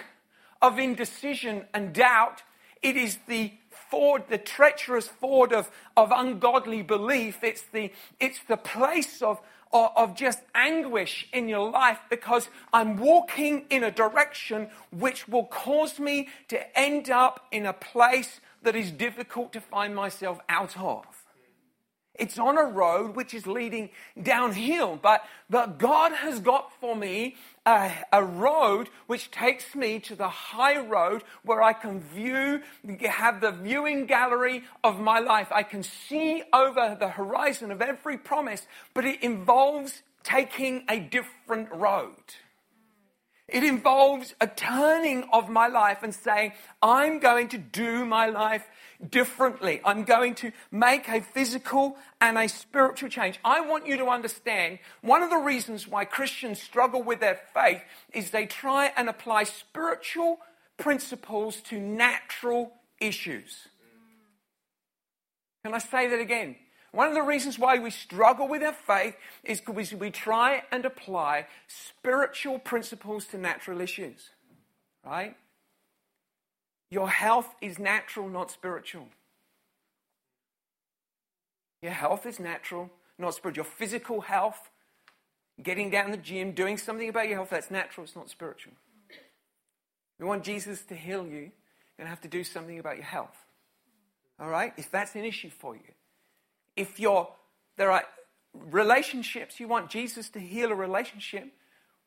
of 0.61 0.79
indecision 0.79 1.66
and 1.73 1.92
doubt 1.92 2.42
it 2.83 2.97
is 2.97 3.19
the 3.27 3.53
ford, 3.91 4.25
the 4.29 4.38
treacherous 4.38 5.09
ford 5.09 5.53
of, 5.53 5.71
of 5.97 6.12
ungodly 6.14 6.83
belief. 6.83 7.43
It's 7.43 7.62
the, 7.73 7.93
it's 8.21 8.41
the 8.49 8.57
place 8.57 9.23
of, 9.23 9.41
of, 9.73 9.91
of 9.97 10.14
just 10.14 10.41
anguish 10.55 11.29
in 11.33 11.49
your 11.49 11.71
life 11.71 11.99
because 12.11 12.49
I'm 12.73 12.97
walking 12.97 13.67
in 13.71 13.85
a 13.85 13.91
direction 13.91 14.69
which 14.91 15.29
will 15.29 15.47
cause 15.47 15.99
me 15.99 16.29
to 16.49 16.79
end 16.79 17.11
up 17.11 17.47
in 17.51 17.67
a 17.67 17.73
place 17.73 18.41
that 18.62 18.77
is 18.77 18.91
difficult 18.91 19.53
to 19.53 19.61
find 19.61 19.95
myself 19.95 20.41
out 20.49 20.77
of. 20.79 21.07
It's 22.19 22.38
on 22.38 22.59
a 22.59 22.64
road 22.64 23.14
which 23.14 23.33
is 23.33 23.47
leading 23.47 23.91
downhill, 24.21 24.99
but, 25.01 25.25
but 25.49 25.79
God 25.79 26.12
has 26.12 26.41
got 26.41 26.73
for 26.81 26.97
me 26.97 27.37
a, 27.68 27.92
a 28.14 28.24
road 28.24 28.88
which 29.07 29.31
takes 29.31 29.74
me 29.74 30.00
to 30.00 30.16
the 30.16 30.28
high 30.28 30.78
road 30.81 31.22
where 31.44 31.62
I 31.62 31.74
can 31.74 32.00
view, 32.00 32.62
have 33.07 33.42
the 33.42 33.52
viewing 33.52 34.07
gallery 34.07 34.64
of 34.83 34.98
my 34.98 35.18
life. 35.18 35.48
I 35.52 35.64
can 35.64 35.83
see 35.83 36.42
over 36.52 36.96
the 36.98 37.11
horizon 37.11 37.70
of 37.70 37.83
every 37.83 38.16
promise, 38.16 38.66
but 38.94 39.04
it 39.04 39.22
involves 39.22 40.02
taking 40.22 40.85
a 40.88 40.98
different 40.98 41.70
road. 41.70 42.14
It 43.49 43.65
involves 43.65 44.35
a 44.41 44.47
turning 44.47 45.25
of 45.33 45.49
my 45.49 45.69
life 45.69 46.03
and 46.03 46.15
saying, 46.15 46.53
I'm 46.83 47.19
going 47.19 47.49
to 47.49 47.59
do 47.59 48.05
my 48.05 48.27
life 48.27 48.69
differently. 49.11 49.81
I'm 49.85 50.05
going 50.05 50.35
to 50.37 50.53
make 50.71 51.09
a 51.09 51.23
physical 51.23 51.97
and 52.21 52.37
a 52.37 52.49
spiritual 52.49 53.09
change. 53.09 53.39
I 53.45 53.63
want 53.63 53.87
you 53.87 53.97
to 53.99 54.09
understand 54.09 54.81
one 55.01 55.23
of 55.23 55.31
the 55.31 55.37
reasons 55.37 55.89
why 55.89 56.05
Christians 56.05 56.61
struggle 56.61 57.03
with 57.03 57.21
their 57.21 57.41
faith 57.55 57.83
is 58.13 58.31
they 58.31 58.45
try 58.45 58.93
and 58.97 59.09
apply 59.09 59.45
spiritual 59.45 60.41
principles 60.77 61.57
to 61.63 61.81
natural 61.81 62.73
issues. 63.01 63.69
Can 65.65 65.75
I 65.75 65.79
say 65.79 66.09
that 66.09 66.21
again? 66.21 66.57
One 66.92 67.09
of 67.09 67.14
the 67.14 67.22
reasons 67.22 67.59
why 67.59 67.79
we 67.79 67.90
struggle 67.90 68.48
with 68.48 68.62
our 68.62 68.72
faith 68.72 69.16
is 69.44 69.61
because 69.61 69.92
we 69.92 70.11
try 70.11 70.62
and 70.72 70.85
apply 70.85 71.46
spiritual 71.66 72.59
principles 72.59 73.27
to 73.27 73.38
natural 73.38 73.81
issues. 73.81 74.31
Right? 75.05 75.37
Your 76.90 77.11
health 77.11 77.55
is 77.61 77.79
natural, 77.79 78.29
not 78.29 78.51
spiritual. 78.51 79.09
Your 81.83 81.92
health 81.92 82.24
is 82.24 82.40
natural, 82.40 82.90
not 83.18 83.35
spiritual. 83.35 83.64
Your 83.64 83.72
physical 83.72 84.22
health, 84.22 84.70
getting 85.62 85.90
down 85.90 86.11
the 86.11 86.16
gym, 86.16 86.53
doing 86.53 86.79
something 86.79 87.09
about 87.09 87.29
your 87.29 87.37
health, 87.37 87.51
that's 87.51 87.70
natural, 87.70 88.05
it's 88.05 88.16
not 88.16 88.31
spiritual. 88.31 88.72
If 89.11 90.20
you 90.20 90.27
want 90.27 90.42
Jesus 90.42 90.83
to 90.87 90.94
heal 90.94 91.27
you, 91.27 91.33
you're 91.33 91.98
going 91.98 92.07
to 92.07 92.09
have 92.09 92.22
to 92.22 92.29
do 92.29 92.42
something 92.42 92.79
about 92.79 92.96
your 92.96 93.05
health. 93.05 93.37
All 94.40 94.48
right? 94.48 94.72
If 94.79 94.90
that's 94.90 95.14
an 95.14 95.24
issue 95.24 95.51
for 95.51 95.74
you 95.77 95.92
if 96.79 97.01
you're, 97.01 97.29
there 97.77 97.91
are 97.91 98.05
relationships, 98.55 99.61
you 99.61 99.69
want 99.69 99.91
Jesus 99.91 100.29
to 100.31 100.41
heal 100.41 100.71
a 100.71 100.75
relationship, 100.75 101.53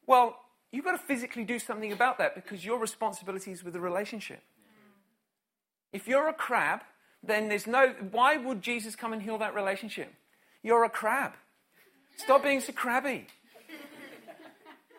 well, 0.07 0.37
you've 0.71 0.85
got 0.85 0.93
to 0.93 0.97
physically 0.97 1.43
do 1.43 1.59
something 1.59 1.91
about 1.91 2.17
that 2.17 2.35
because 2.35 2.65
your 2.65 2.79
responsibility 2.79 3.51
is 3.51 3.63
with 3.63 3.73
the 3.73 3.79
relationship. 3.79 4.41
If 5.93 6.07
you're 6.07 6.29
a 6.29 6.33
crab, 6.33 6.81
then 7.23 7.49
there's 7.49 7.67
no, 7.67 7.93
why 8.11 8.37
would 8.37 8.61
Jesus 8.61 8.95
come 8.95 9.13
and 9.13 9.21
heal 9.21 9.37
that 9.39 9.53
relationship? 9.53 10.13
You're 10.63 10.83
a 10.83 10.89
crab. 10.89 11.33
Stop 12.17 12.43
being 12.43 12.61
so 12.61 12.71
crabby. 12.71 13.27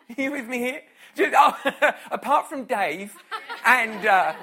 Are 0.09 0.21
you 0.21 0.31
with 0.31 0.47
me 0.47 0.59
here? 0.59 0.81
Just, 1.15 1.33
oh, 1.37 1.55
apart 2.11 2.49
from 2.49 2.65
Dave, 2.65 3.13
and 3.65 4.05
uh, 4.05 4.33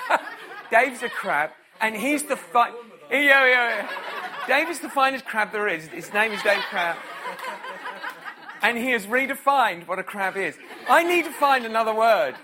Dave's 0.70 1.02
a 1.02 1.08
crab, 1.08 1.50
and 1.80 1.94
he's 1.94 2.22
the 2.24 2.36
fun. 2.36 2.72
Yeah, 3.10 3.18
yeah, 3.18 3.46
yeah. 3.46 3.90
Dave 4.46 4.68
is 4.68 4.80
the 4.80 4.88
finest 4.88 5.24
crab 5.24 5.52
there 5.52 5.68
is. 5.68 5.86
His 5.88 6.12
name 6.12 6.32
is 6.32 6.42
Dave 6.42 6.62
Crab. 6.70 6.96
And 8.62 8.76
he 8.76 8.90
has 8.90 9.06
redefined 9.06 9.86
what 9.86 9.98
a 9.98 10.02
crab 10.02 10.36
is. 10.36 10.56
I 10.88 11.02
need 11.02 11.24
to 11.24 11.32
find 11.32 11.64
another 11.64 11.94
word. 11.94 12.34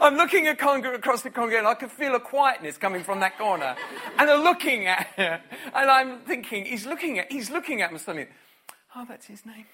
I'm 0.00 0.16
looking 0.16 0.46
at 0.46 0.58
Congo, 0.58 0.92
across 0.94 1.22
the 1.22 1.30
congregation 1.30 1.66
and 1.66 1.68
I 1.68 1.74
can 1.74 1.88
feel 1.88 2.14
a 2.14 2.20
quietness 2.20 2.76
coming 2.76 3.02
from 3.02 3.20
that 3.20 3.38
corner. 3.38 3.76
And 4.18 4.30
I'm 4.30 4.42
looking 4.42 4.86
at 4.86 5.06
her, 5.16 5.40
and 5.74 5.90
I'm 5.90 6.20
thinking, 6.20 6.64
he's 6.64 6.86
looking 6.86 7.18
at, 7.18 7.30
he's 7.30 7.50
looking 7.50 7.82
at 7.82 7.92
me 7.92 7.98
suddenly. 7.98 8.28
Oh, 8.94 9.04
that's 9.08 9.26
his 9.26 9.44
name. 9.46 9.66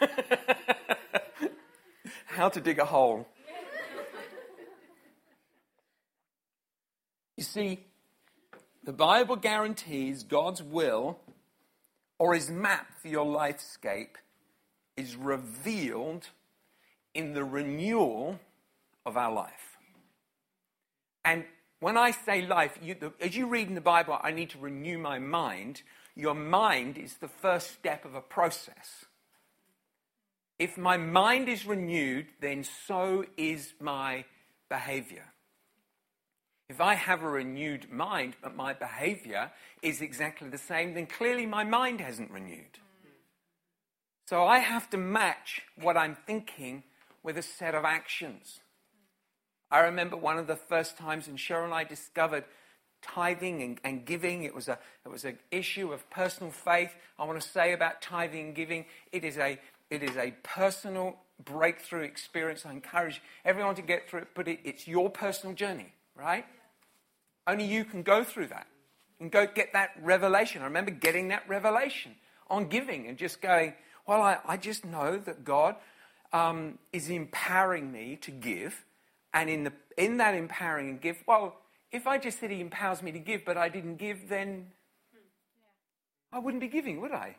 How 2.26 2.48
to 2.48 2.60
dig 2.60 2.78
a 2.78 2.84
hole. 2.84 3.28
You 7.36 7.42
see, 7.42 7.80
the 8.84 8.92
Bible 8.92 9.36
guarantees 9.36 10.22
God's 10.22 10.62
will 10.62 11.18
or 12.18 12.34
his 12.34 12.50
map 12.50 12.86
for 13.00 13.08
your 13.08 13.26
lifescape 13.26 14.16
is 14.96 15.16
revealed 15.16 16.28
in 17.14 17.32
the 17.32 17.44
renewal 17.44 18.38
of 19.04 19.16
our 19.16 19.32
life. 19.32 19.78
And 21.24 21.44
when 21.80 21.96
I 21.96 22.12
say 22.12 22.46
life, 22.46 22.78
you, 22.82 22.94
the, 22.94 23.12
as 23.20 23.36
you 23.36 23.46
read 23.46 23.68
in 23.68 23.74
the 23.74 23.80
Bible, 23.80 24.18
I 24.22 24.30
need 24.30 24.50
to 24.50 24.58
renew 24.58 24.98
my 24.98 25.18
mind. 25.18 25.82
Your 26.14 26.34
mind 26.34 26.96
is 26.98 27.14
the 27.14 27.28
first 27.28 27.72
step 27.72 28.04
of 28.04 28.14
a 28.14 28.20
process. 28.20 29.06
If 30.58 30.78
my 30.78 30.96
mind 30.96 31.48
is 31.48 31.66
renewed, 31.66 32.26
then 32.40 32.64
so 32.86 33.24
is 33.36 33.72
my 33.80 34.24
behavior. 34.68 35.33
If 36.68 36.80
I 36.80 36.94
have 36.94 37.22
a 37.22 37.28
renewed 37.28 37.90
mind, 37.90 38.36
but 38.42 38.56
my 38.56 38.72
behavior 38.72 39.50
is 39.82 40.00
exactly 40.00 40.48
the 40.48 40.58
same, 40.58 40.94
then 40.94 41.06
clearly 41.06 41.44
my 41.44 41.62
mind 41.62 42.00
hasn't 42.00 42.30
renewed. 42.30 42.78
So 44.26 44.44
I 44.44 44.60
have 44.60 44.88
to 44.90 44.96
match 44.96 45.62
what 45.78 45.96
I'm 45.96 46.16
thinking 46.26 46.84
with 47.22 47.36
a 47.36 47.42
set 47.42 47.74
of 47.74 47.84
actions. 47.84 48.60
I 49.70 49.80
remember 49.80 50.16
one 50.16 50.38
of 50.38 50.46
the 50.46 50.56
first 50.56 50.96
times, 50.96 51.28
and 51.28 51.36
Cheryl 51.36 51.64
and 51.64 51.74
I 51.74 51.84
discovered 51.84 52.44
tithing 53.02 53.62
and, 53.62 53.80
and, 53.84 54.06
giving. 54.06 54.44
It 54.44 54.54
was, 54.54 54.68
a, 54.68 54.78
it 55.04 55.10
was 55.10 55.26
an 55.26 55.38
issue 55.50 55.92
of 55.92 56.08
personal 56.08 56.50
faith. 56.50 56.94
I 57.18 57.24
want 57.24 57.40
to 57.42 57.46
say 57.46 57.74
about 57.74 58.00
tithing 58.00 58.46
and 58.46 58.54
giving, 58.54 58.86
it 59.12 59.24
is 59.24 59.36
a, 59.36 59.58
it 59.90 60.02
is 60.02 60.16
a 60.16 60.32
personal 60.42 61.16
breakthrough 61.44 62.02
experience. 62.04 62.64
I 62.64 62.72
encourage 62.72 63.20
everyone 63.44 63.74
to 63.74 63.82
get 63.82 64.08
through 64.08 64.20
it, 64.20 64.28
but 64.34 64.48
it, 64.48 64.60
it's 64.64 64.88
your 64.88 65.10
personal 65.10 65.54
journey 65.54 65.92
right? 66.16 66.44
Only 67.46 67.64
you 67.64 67.84
can 67.84 68.02
go 68.02 68.24
through 68.24 68.48
that 68.48 68.66
and 69.20 69.30
go 69.30 69.46
get 69.46 69.72
that 69.72 69.90
revelation. 70.02 70.62
I 70.62 70.66
remember 70.66 70.90
getting 70.90 71.28
that 71.28 71.48
revelation 71.48 72.14
on 72.48 72.68
giving 72.68 73.06
and 73.06 73.16
just 73.16 73.40
going, 73.40 73.74
well, 74.06 74.22
I, 74.22 74.38
I 74.46 74.56
just 74.56 74.84
know 74.84 75.18
that 75.18 75.44
God 75.44 75.76
um, 76.32 76.78
is 76.92 77.08
empowering 77.10 77.90
me 77.90 78.16
to 78.22 78.30
give. 78.30 78.84
And 79.32 79.50
in, 79.50 79.64
the, 79.64 79.72
in 79.96 80.18
that 80.18 80.34
empowering 80.34 80.88
and 80.88 81.00
give, 81.00 81.22
well, 81.26 81.56
if 81.90 82.06
I 82.06 82.18
just 82.18 82.40
said 82.40 82.50
He 82.50 82.60
empowers 82.60 83.02
me 83.02 83.12
to 83.12 83.18
give, 83.18 83.44
but 83.44 83.56
I 83.56 83.68
didn't 83.68 83.96
give, 83.96 84.28
then 84.28 84.68
I 86.32 86.38
wouldn't 86.38 86.60
be 86.60 86.68
giving, 86.68 87.00
would 87.00 87.12
I? 87.12 87.36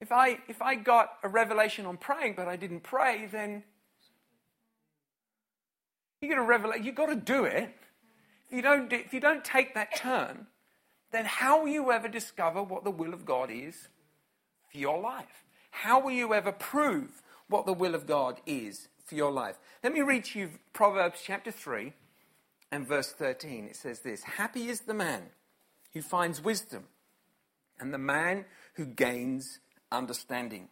If 0.00 0.12
I, 0.12 0.38
if 0.48 0.60
I 0.60 0.74
got 0.74 1.12
a 1.22 1.28
revelation 1.28 1.86
on 1.86 1.96
praying, 1.96 2.34
but 2.36 2.48
I 2.48 2.56
didn't 2.56 2.82
pray, 2.82 3.28
then 3.30 3.62
you 6.22 6.28
get 6.28 6.38
a 6.38 6.42
revelation. 6.42 6.84
You've 6.84 6.94
got 6.94 7.06
to 7.06 7.16
do 7.16 7.44
it. 7.44 7.74
If 8.48 8.56
you 8.56 8.62
don't, 8.62 8.88
do, 8.88 8.96
if 8.96 9.12
you 9.12 9.20
don't 9.20 9.44
take 9.44 9.74
that 9.74 9.96
turn, 9.96 10.46
then 11.10 11.24
how 11.24 11.62
will 11.62 11.68
you 11.68 11.90
ever 11.92 12.08
discover 12.08 12.62
what 12.62 12.84
the 12.84 12.90
will 12.90 13.12
of 13.12 13.24
God 13.24 13.50
is 13.50 13.88
for 14.70 14.78
your 14.78 15.00
life? 15.00 15.44
How 15.70 16.00
will 16.00 16.12
you 16.12 16.32
ever 16.34 16.52
prove 16.52 17.22
what 17.48 17.66
the 17.66 17.72
will 17.72 17.94
of 17.94 18.06
God 18.06 18.40
is 18.46 18.88
for 19.04 19.14
your 19.14 19.32
life? 19.32 19.58
Let 19.82 19.92
me 19.92 20.00
read 20.00 20.24
to 20.26 20.38
you 20.38 20.50
Proverbs 20.72 21.20
chapter 21.24 21.50
3 21.50 21.92
and 22.70 22.86
verse 22.86 23.12
13. 23.12 23.66
It 23.66 23.76
says 23.76 24.00
this 24.00 24.22
Happy 24.22 24.68
is 24.68 24.80
the 24.80 24.94
man 24.94 25.22
who 25.92 26.02
finds 26.02 26.42
wisdom, 26.42 26.84
and 27.78 27.92
the 27.92 27.98
man 27.98 28.44
who 28.74 28.86
gains 28.86 29.58
understanding. 29.90 30.68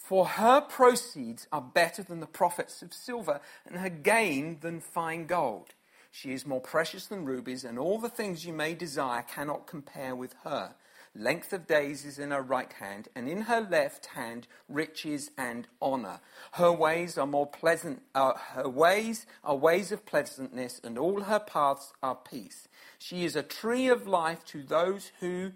For 0.00 0.26
her 0.26 0.60
proceeds 0.62 1.46
are 1.52 1.60
better 1.60 2.02
than 2.02 2.20
the 2.20 2.26
profits 2.26 2.82
of 2.82 2.92
silver, 2.92 3.40
and 3.66 3.78
her 3.78 3.90
gain 3.90 4.58
than 4.60 4.80
fine 4.80 5.26
gold. 5.26 5.74
She 6.10 6.32
is 6.32 6.46
more 6.46 6.60
precious 6.60 7.06
than 7.06 7.26
rubies, 7.26 7.64
and 7.64 7.78
all 7.78 7.98
the 7.98 8.08
things 8.08 8.44
you 8.44 8.52
may 8.52 8.74
desire 8.74 9.22
cannot 9.22 9.68
compare 9.68 10.16
with 10.16 10.34
her. 10.42 10.74
Length 11.14 11.52
of 11.52 11.66
days 11.66 12.04
is 12.04 12.18
in 12.18 12.30
her 12.30 12.40
right 12.42 12.72
hand, 12.72 13.08
and 13.14 13.28
in 13.28 13.42
her 13.42 13.60
left 13.60 14.06
hand 14.06 14.48
riches 14.68 15.30
and 15.36 15.68
honor. 15.82 16.20
Her 16.52 16.72
ways 16.72 17.18
are 17.18 17.26
more 17.26 17.46
pleasant. 17.46 18.02
Uh, 18.14 18.32
her 18.54 18.68
ways 18.68 19.26
are 19.44 19.54
ways 19.54 19.92
of 19.92 20.06
pleasantness, 20.06 20.80
and 20.82 20.98
all 20.98 21.22
her 21.22 21.40
paths 21.40 21.92
are 22.02 22.16
peace. 22.16 22.68
She 22.98 23.24
is 23.24 23.36
a 23.36 23.42
tree 23.42 23.86
of 23.86 24.08
life 24.08 24.44
to 24.46 24.62
those 24.62 25.12
who, 25.20 25.52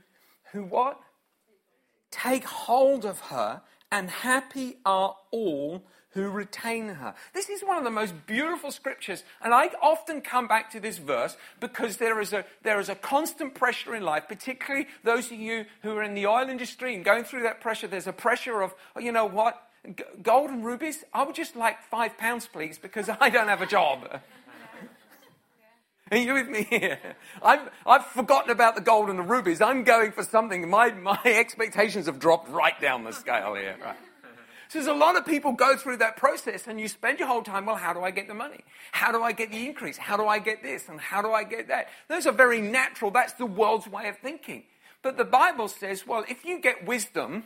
who 0.52 0.64
what? 0.64 1.00
Take 2.10 2.44
hold 2.44 3.04
of 3.04 3.18
her 3.20 3.62
and 3.94 4.10
happy 4.10 4.76
are 4.84 5.14
all 5.30 5.80
who 6.10 6.28
retain 6.28 6.88
her. 6.88 7.14
This 7.32 7.48
is 7.48 7.62
one 7.62 7.78
of 7.78 7.84
the 7.84 7.90
most 7.92 8.26
beautiful 8.26 8.72
scriptures, 8.72 9.22
and 9.40 9.54
I 9.54 9.70
often 9.80 10.20
come 10.20 10.48
back 10.48 10.72
to 10.72 10.80
this 10.80 10.98
verse 10.98 11.36
because 11.60 11.98
there 11.98 12.20
is 12.20 12.32
a, 12.32 12.44
there 12.64 12.80
is 12.80 12.88
a 12.88 12.96
constant 12.96 13.54
pressure 13.54 13.94
in 13.94 14.02
life, 14.02 14.24
particularly 14.28 14.88
those 15.04 15.26
of 15.26 15.38
you 15.38 15.66
who 15.82 15.96
are 15.96 16.02
in 16.02 16.14
the 16.14 16.26
oil 16.26 16.48
industry 16.48 16.96
and 16.96 17.04
going 17.04 17.22
through 17.22 17.44
that 17.44 17.60
pressure. 17.60 17.86
There's 17.86 18.08
a 18.08 18.12
pressure 18.12 18.62
of, 18.62 18.74
oh, 18.96 19.00
you 19.00 19.12
know 19.12 19.26
what? 19.26 19.62
G- 19.86 20.02
gold 20.20 20.50
and 20.50 20.64
rubies, 20.64 21.04
I 21.12 21.22
would 21.22 21.36
just 21.36 21.54
like 21.54 21.80
five 21.88 22.18
pounds, 22.18 22.48
please, 22.48 22.78
because 22.78 23.08
I 23.20 23.30
don't 23.30 23.48
have 23.48 23.62
a 23.62 23.66
job. 23.66 24.20
Are 26.10 26.18
you 26.18 26.34
with 26.34 26.48
me 26.48 26.64
here? 26.64 26.98
I've, 27.42 27.70
I've 27.86 28.04
forgotten 28.06 28.50
about 28.50 28.74
the 28.74 28.82
gold 28.82 29.08
and 29.08 29.18
the 29.18 29.22
rubies. 29.22 29.60
I'm 29.60 29.84
going 29.84 30.12
for 30.12 30.22
something. 30.22 30.68
My, 30.68 30.92
my 30.92 31.18
expectations 31.24 32.06
have 32.06 32.18
dropped 32.18 32.50
right 32.50 32.78
down 32.80 33.04
the 33.04 33.12
scale 33.12 33.54
here. 33.54 33.76
Right? 33.82 33.96
So 34.68 34.78
there's 34.78 34.86
a 34.86 34.92
lot 34.92 35.16
of 35.16 35.24
people 35.24 35.52
go 35.52 35.76
through 35.76 35.98
that 35.98 36.16
process 36.16 36.66
and 36.66 36.80
you 36.80 36.88
spend 36.88 37.18
your 37.18 37.28
whole 37.28 37.42
time, 37.42 37.64
well, 37.64 37.76
how 37.76 37.92
do 37.92 38.00
I 38.00 38.10
get 38.10 38.28
the 38.28 38.34
money? 38.34 38.60
How 38.92 39.12
do 39.12 39.22
I 39.22 39.32
get 39.32 39.50
the 39.50 39.66
increase? 39.66 39.96
How 39.96 40.16
do 40.16 40.26
I 40.26 40.40
get 40.40 40.62
this? 40.62 40.88
And 40.88 41.00
how 41.00 41.22
do 41.22 41.32
I 41.32 41.44
get 41.44 41.68
that? 41.68 41.88
Those 42.08 42.26
are 42.26 42.32
very 42.32 42.60
natural. 42.60 43.10
That's 43.10 43.32
the 43.34 43.46
world's 43.46 43.88
way 43.88 44.08
of 44.08 44.18
thinking. 44.18 44.64
But 45.02 45.16
the 45.16 45.24
Bible 45.24 45.68
says, 45.68 46.06
well, 46.06 46.24
if 46.28 46.44
you 46.44 46.60
get 46.60 46.84
wisdom, 46.86 47.44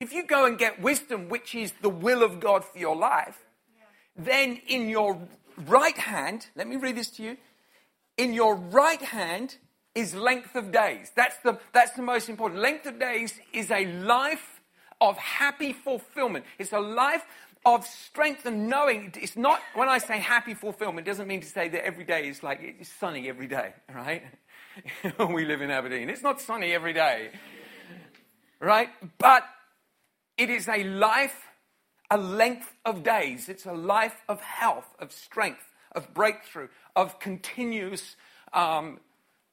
if 0.00 0.12
you 0.12 0.26
go 0.26 0.44
and 0.44 0.58
get 0.58 0.80
wisdom, 0.80 1.28
which 1.28 1.54
is 1.54 1.72
the 1.82 1.90
will 1.90 2.22
of 2.22 2.40
God 2.40 2.64
for 2.64 2.78
your 2.78 2.96
life, 2.96 3.38
then 4.16 4.60
in 4.66 4.88
your 4.88 5.20
right 5.66 5.96
hand, 5.96 6.46
let 6.56 6.66
me 6.66 6.76
read 6.76 6.96
this 6.96 7.10
to 7.12 7.22
you. 7.22 7.36
In 8.16 8.34
your 8.34 8.54
right 8.54 9.00
hand 9.00 9.56
is 9.94 10.14
length 10.14 10.54
of 10.54 10.72
days. 10.72 11.10
That's 11.14 11.36
the, 11.38 11.58
that's 11.72 11.92
the 11.92 12.02
most 12.02 12.28
important. 12.28 12.60
Length 12.60 12.86
of 12.86 12.98
days 12.98 13.38
is 13.52 13.70
a 13.70 13.86
life 13.86 14.60
of 15.00 15.16
happy 15.16 15.72
fulfillment. 15.72 16.44
It's 16.58 16.72
a 16.72 16.80
life 16.80 17.24
of 17.64 17.86
strength 17.86 18.46
and 18.46 18.68
knowing. 18.68 19.12
It's 19.16 19.36
not, 19.36 19.60
when 19.74 19.88
I 19.88 19.98
say 19.98 20.18
happy 20.18 20.54
fulfillment, 20.54 21.06
it 21.06 21.10
doesn't 21.10 21.28
mean 21.28 21.40
to 21.40 21.48
say 21.48 21.68
that 21.68 21.84
every 21.84 22.04
day 22.04 22.28
is 22.28 22.42
like 22.42 22.60
it's 22.62 22.88
sunny 22.88 23.28
every 23.28 23.46
day, 23.46 23.72
right? 23.94 24.22
we 25.30 25.44
live 25.44 25.60
in 25.62 25.70
Aberdeen. 25.70 26.08
It's 26.10 26.22
not 26.22 26.40
sunny 26.40 26.72
every 26.72 26.92
day, 26.92 27.30
right? 28.60 28.88
But 29.18 29.44
it 30.36 30.48
is 30.48 30.68
a 30.68 30.84
life, 30.84 31.48
a 32.10 32.18
length 32.18 32.74
of 32.84 33.02
days. 33.02 33.48
It's 33.48 33.66
a 33.66 33.72
life 33.72 34.22
of 34.28 34.40
health, 34.40 34.94
of 34.98 35.12
strength, 35.12 35.72
of 35.92 36.12
breakthrough, 36.12 36.68
of 36.96 37.18
continuous 37.18 38.16
um, 38.52 39.00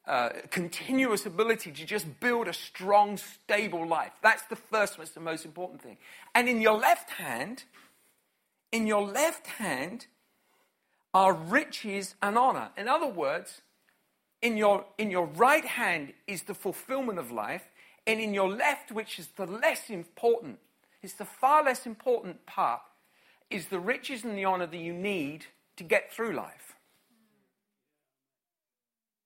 uh, 0.08 0.30
continuous 0.52 1.26
ability 1.26 1.70
to 1.70 1.86
just 1.86 2.20
build 2.22 2.48
a 2.48 2.54
strong, 2.54 3.18
stable 3.18 3.86
life. 3.86 4.14
That's 4.24 4.44
the 4.44 4.56
first, 4.56 4.98
that's 4.98 5.12
the 5.12 5.20
most 5.20 5.44
important 5.44 5.82
thing. 5.82 5.98
And 6.34 6.48
in 6.48 6.62
your 6.62 6.78
left 6.78 7.10
hand, 7.10 7.66
in 8.72 8.88
your 8.88 9.02
left 9.02 9.48
hand 9.48 10.08
are 11.14 11.34
riches 11.34 12.16
and 12.22 12.38
honor. 12.38 12.70
In 12.78 12.88
other 12.88 13.08
words, 13.08 13.62
in 14.42 14.56
your, 14.56 14.86
in 14.98 15.12
your 15.12 15.26
right 15.26 15.66
hand 15.66 16.14
is 16.26 16.44
the 16.44 16.54
fulfillment 16.54 17.20
of 17.20 17.30
life, 17.30 17.70
and 18.06 18.22
in 18.22 18.34
your 18.34 18.50
left, 18.50 18.94
which 18.94 19.20
is 19.20 19.28
the 19.36 19.46
less 19.46 19.90
important, 19.90 20.60
is 21.02 21.14
the 21.14 21.26
far 21.26 21.64
less 21.64 21.86
important 21.86 22.46
part, 22.46 22.82
is 23.50 23.68
the 23.68 23.80
riches 23.80 24.24
and 24.24 24.38
the 24.38 24.46
honor 24.46 24.68
that 24.68 24.78
you 24.78 24.94
need 24.94 25.46
to 25.78 25.84
get 25.84 26.12
through 26.12 26.34
life. 26.34 26.76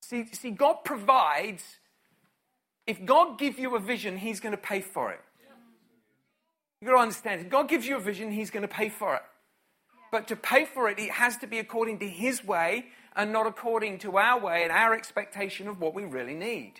See, 0.02 0.26
see, 0.34 0.52
God 0.52 0.84
provides. 0.84 1.64
If 2.86 3.06
God 3.06 3.40
gives 3.40 3.58
you 3.58 3.76
a 3.76 3.80
vision, 3.80 4.18
He's 4.18 4.40
going 4.40 4.52
to 4.52 4.58
pay 4.58 4.82
for 4.82 5.12
it. 5.12 5.22
You've 6.82 6.90
got 6.90 6.98
to 6.98 7.02
understand. 7.02 7.42
If 7.42 7.50
God 7.50 7.70
gives 7.70 7.88
you 7.88 7.96
a 7.96 8.00
vision, 8.02 8.32
He's 8.32 8.50
going 8.50 8.64
to 8.64 8.68
pay 8.68 8.90
for 8.90 9.16
it. 9.16 9.22
But 10.12 10.28
to 10.28 10.36
pay 10.36 10.66
for 10.66 10.90
it, 10.90 11.00
it 11.00 11.12
has 11.12 11.38
to 11.38 11.48
be 11.48 11.60
according 11.60 12.00
to 12.00 12.08
His 12.08 12.44
way 12.44 12.88
and 13.16 13.32
not 13.32 13.48
according 13.48 14.00
to 14.00 14.18
our 14.18 14.40
way 14.40 14.64
and 14.64 14.72
our 14.72 14.94
expectation 14.94 15.68
of 15.68 15.80
what 15.80 15.94
we 15.94 16.04
really 16.04 16.34
need. 16.34 16.74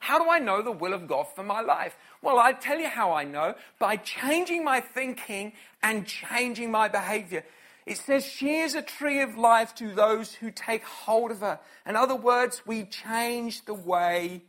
How 0.00 0.22
do 0.22 0.28
I 0.28 0.38
know 0.38 0.60
the 0.60 0.70
will 0.70 0.92
of 0.92 1.06
God 1.06 1.28
for 1.34 1.42
my 1.42 1.62
life? 1.62 1.96
Well, 2.24 2.38
I 2.38 2.54
tell 2.54 2.78
you 2.78 2.88
how 2.88 3.12
I 3.12 3.24
know 3.24 3.54
by 3.78 3.98
changing 3.98 4.64
my 4.64 4.80
thinking 4.80 5.52
and 5.82 6.06
changing 6.06 6.70
my 6.70 6.88
behavior. 6.88 7.44
It 7.84 7.98
says, 7.98 8.24
She 8.24 8.60
is 8.60 8.74
a 8.74 8.80
tree 8.80 9.20
of 9.20 9.36
life 9.36 9.74
to 9.74 9.94
those 9.94 10.32
who 10.32 10.50
take 10.50 10.84
hold 10.84 11.32
of 11.32 11.40
her. 11.40 11.60
In 11.86 11.96
other 11.96 12.14
words, 12.14 12.62
we 12.64 12.84
change 12.84 13.66
the 13.66 13.74
way 13.74 14.42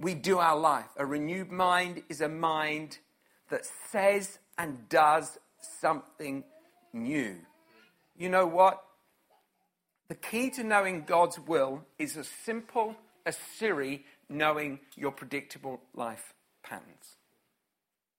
we 0.00 0.14
do 0.14 0.40
our 0.40 0.58
life. 0.58 0.88
A 0.96 1.06
renewed 1.06 1.52
mind 1.52 2.02
is 2.08 2.20
a 2.20 2.28
mind 2.28 2.98
that 3.50 3.66
says 3.92 4.40
and 4.58 4.88
does 4.88 5.38
something 5.80 6.42
new. 6.92 7.36
You 8.18 8.30
know 8.30 8.48
what? 8.48 8.82
The 10.08 10.16
key 10.16 10.50
to 10.50 10.64
knowing 10.64 11.04
God's 11.04 11.38
will 11.38 11.84
is 12.00 12.16
as 12.16 12.26
simple 12.44 12.96
as 13.24 13.36
Siri 13.56 14.04
knowing 14.28 14.80
your 14.96 15.12
predictable 15.12 15.80
life 15.94 16.34
patterns. 16.62 17.16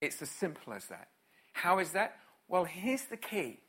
It's 0.00 0.20
as 0.22 0.30
simple 0.30 0.72
as 0.72 0.86
that. 0.86 1.08
How 1.52 1.78
is 1.78 1.92
that? 1.92 2.16
Well, 2.48 2.64
here's 2.64 3.04
the 3.04 3.16
key 3.16 3.60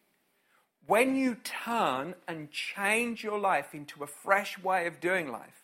when 0.88 1.16
you 1.16 1.36
turn 1.44 2.14
and 2.28 2.52
change 2.52 3.24
your 3.24 3.40
life 3.40 3.74
into 3.74 4.04
a 4.04 4.08
fresh 4.08 4.60
way 4.60 4.86
of 4.86 5.00
doing 5.00 5.32
life. 5.32 5.64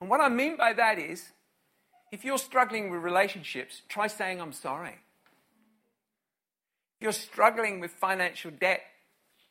And 0.00 0.10
what 0.10 0.20
I 0.20 0.28
mean 0.28 0.56
by 0.56 0.72
that 0.72 0.98
is, 0.98 1.30
if 2.10 2.24
you're 2.24 2.38
struggling 2.38 2.90
with 2.90 3.02
relationships, 3.02 3.82
try 3.88 4.08
saying, 4.08 4.40
I'm 4.40 4.52
sorry. 4.52 4.96
If 6.96 7.02
you're 7.02 7.12
struggling 7.12 7.78
with 7.80 7.92
financial 7.92 8.50
debt 8.50 8.82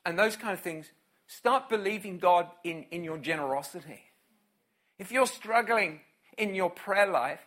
and 0.06 0.20
those 0.20 0.36
kind 0.36 0.54
of 0.54 0.60
things, 0.60 0.88
start 1.28 1.70
believing 1.70 2.18
God 2.18 2.48
in, 2.64 2.86
in 2.92 3.04
your 3.04 3.18
generosity. 3.18 4.02
If 5.00 5.12
you're 5.12 5.28
struggling 5.28 6.02
in 6.38 6.56
your 6.56 6.70
prayer 6.70 7.08
life, 7.08 7.42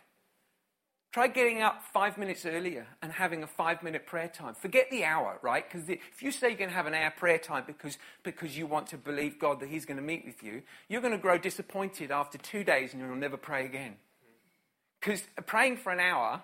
Try 1.11 1.27
getting 1.27 1.63
up 1.63 1.81
five 1.91 2.19
minutes 2.19 2.45
earlier 2.45 2.85
and 3.01 3.11
having 3.11 3.41
a 3.41 3.47
five 3.47 3.81
minute 3.81 4.05
prayer 4.05 4.27
time. 4.27 4.53
Forget 4.53 4.91
the 4.91 5.03
hour, 5.03 5.39
right? 5.41 5.67
Because 5.67 5.89
if 5.89 6.21
you 6.21 6.31
say 6.31 6.49
you're 6.49 6.57
going 6.57 6.69
to 6.69 6.75
have 6.75 6.85
an 6.85 6.93
hour 6.93 7.11
prayer 7.17 7.39
time 7.39 7.63
because, 7.65 7.97
because 8.21 8.55
you 8.55 8.67
want 8.67 8.85
to 8.87 8.97
believe 8.97 9.39
God 9.39 9.59
that 9.61 9.69
He's 9.69 9.85
going 9.85 9.97
to 9.97 10.03
meet 10.03 10.23
with 10.23 10.43
you, 10.43 10.61
you're 10.87 11.01
going 11.01 11.13
to 11.13 11.19
grow 11.19 11.39
disappointed 11.39 12.11
after 12.11 12.37
two 12.37 12.63
days 12.63 12.93
and 12.93 13.01
you'll 13.01 13.15
never 13.15 13.37
pray 13.37 13.65
again. 13.65 13.95
Because 14.99 15.23
praying 15.47 15.77
for 15.77 15.91
an 15.91 15.99
hour 15.99 16.43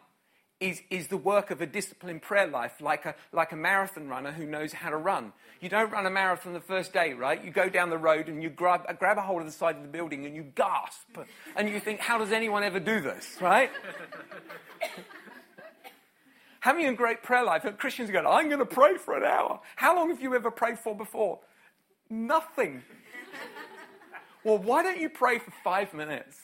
is, 0.60 0.82
is 0.90 1.08
the 1.08 1.18
work 1.18 1.52
of 1.52 1.62
a 1.62 1.66
disciplined 1.66 2.22
prayer 2.22 2.48
life, 2.48 2.80
like 2.80 3.06
a, 3.06 3.16
like 3.34 3.52
a 3.52 3.56
marathon 3.56 4.08
runner 4.08 4.32
who 4.32 4.46
knows 4.46 4.72
how 4.72 4.90
to 4.90 4.98
run. 4.98 5.34
You 5.60 5.68
don't 5.70 5.92
run 5.92 6.06
a 6.06 6.10
marathon 6.10 6.54
the 6.54 6.62
first 6.62 6.94
day, 6.94 7.14
right? 7.14 7.44
You 7.44 7.52
go 7.52 7.68
down 7.68 7.90
the 7.90 7.98
road 7.98 8.30
and 8.30 8.42
you 8.42 8.50
grab, 8.50 8.84
grab 9.00 9.18
a 9.18 9.22
hold 9.22 9.42
of 9.42 9.48
the 9.48 9.52
side 9.52 9.76
of 9.76 9.82
the 9.82 9.88
building 9.90 10.26
and 10.26 10.36
you 10.36 10.44
gasp. 10.44 11.18
And 11.56 11.68
you 11.70 11.80
think, 11.80 12.00
how 12.00 12.18
does 12.18 12.32
anyone 12.32 12.64
ever 12.64 12.80
do 12.80 13.02
this, 13.02 13.38
right? 13.42 13.70
Having 16.62 16.88
a 16.88 16.94
great 16.94 17.22
prayer 17.22 17.44
life, 17.44 17.64
Christians 17.78 18.10
go, 18.10 18.20
I'm 18.20 18.48
going 18.48 18.60
to 18.60 18.66
pray 18.66 18.98
for 18.98 19.16
an 19.16 19.24
hour. 19.24 19.60
How 19.76 19.96
long 19.96 20.10
have 20.10 20.22
you 20.22 20.34
ever 20.34 20.50
prayed 20.50 20.80
for 20.80 20.96
before? 20.96 21.40
Nothing. 22.10 22.82
well, 24.44 24.58
why 24.58 24.82
don't 24.82 25.00
you 25.00 25.10
pray 25.10 25.38
for 25.38 25.52
five 25.64 25.94
minutes? 25.94 26.40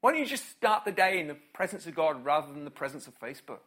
Why 0.00 0.12
don't 0.12 0.20
you 0.20 0.26
just 0.26 0.48
start 0.50 0.84
the 0.84 0.92
day 0.92 1.18
in 1.18 1.26
the 1.26 1.36
presence 1.52 1.86
of 1.86 1.94
God 1.94 2.24
rather 2.24 2.52
than 2.52 2.64
the 2.64 2.70
presence 2.70 3.08
of 3.08 3.18
Facebook? 3.18 3.58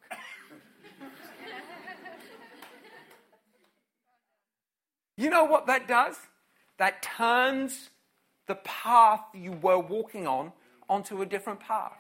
you 5.17 5.29
know 5.29 5.43
what 5.43 5.67
that 5.67 5.87
does? 5.87 6.15
That 6.77 7.01
turns 7.01 7.89
the 8.47 8.55
path 8.55 9.21
you 9.33 9.51
were 9.51 9.79
walking 9.79 10.25
on 10.25 10.53
onto 10.89 11.21
a 11.21 11.25
different 11.25 11.59
path. 11.59 11.93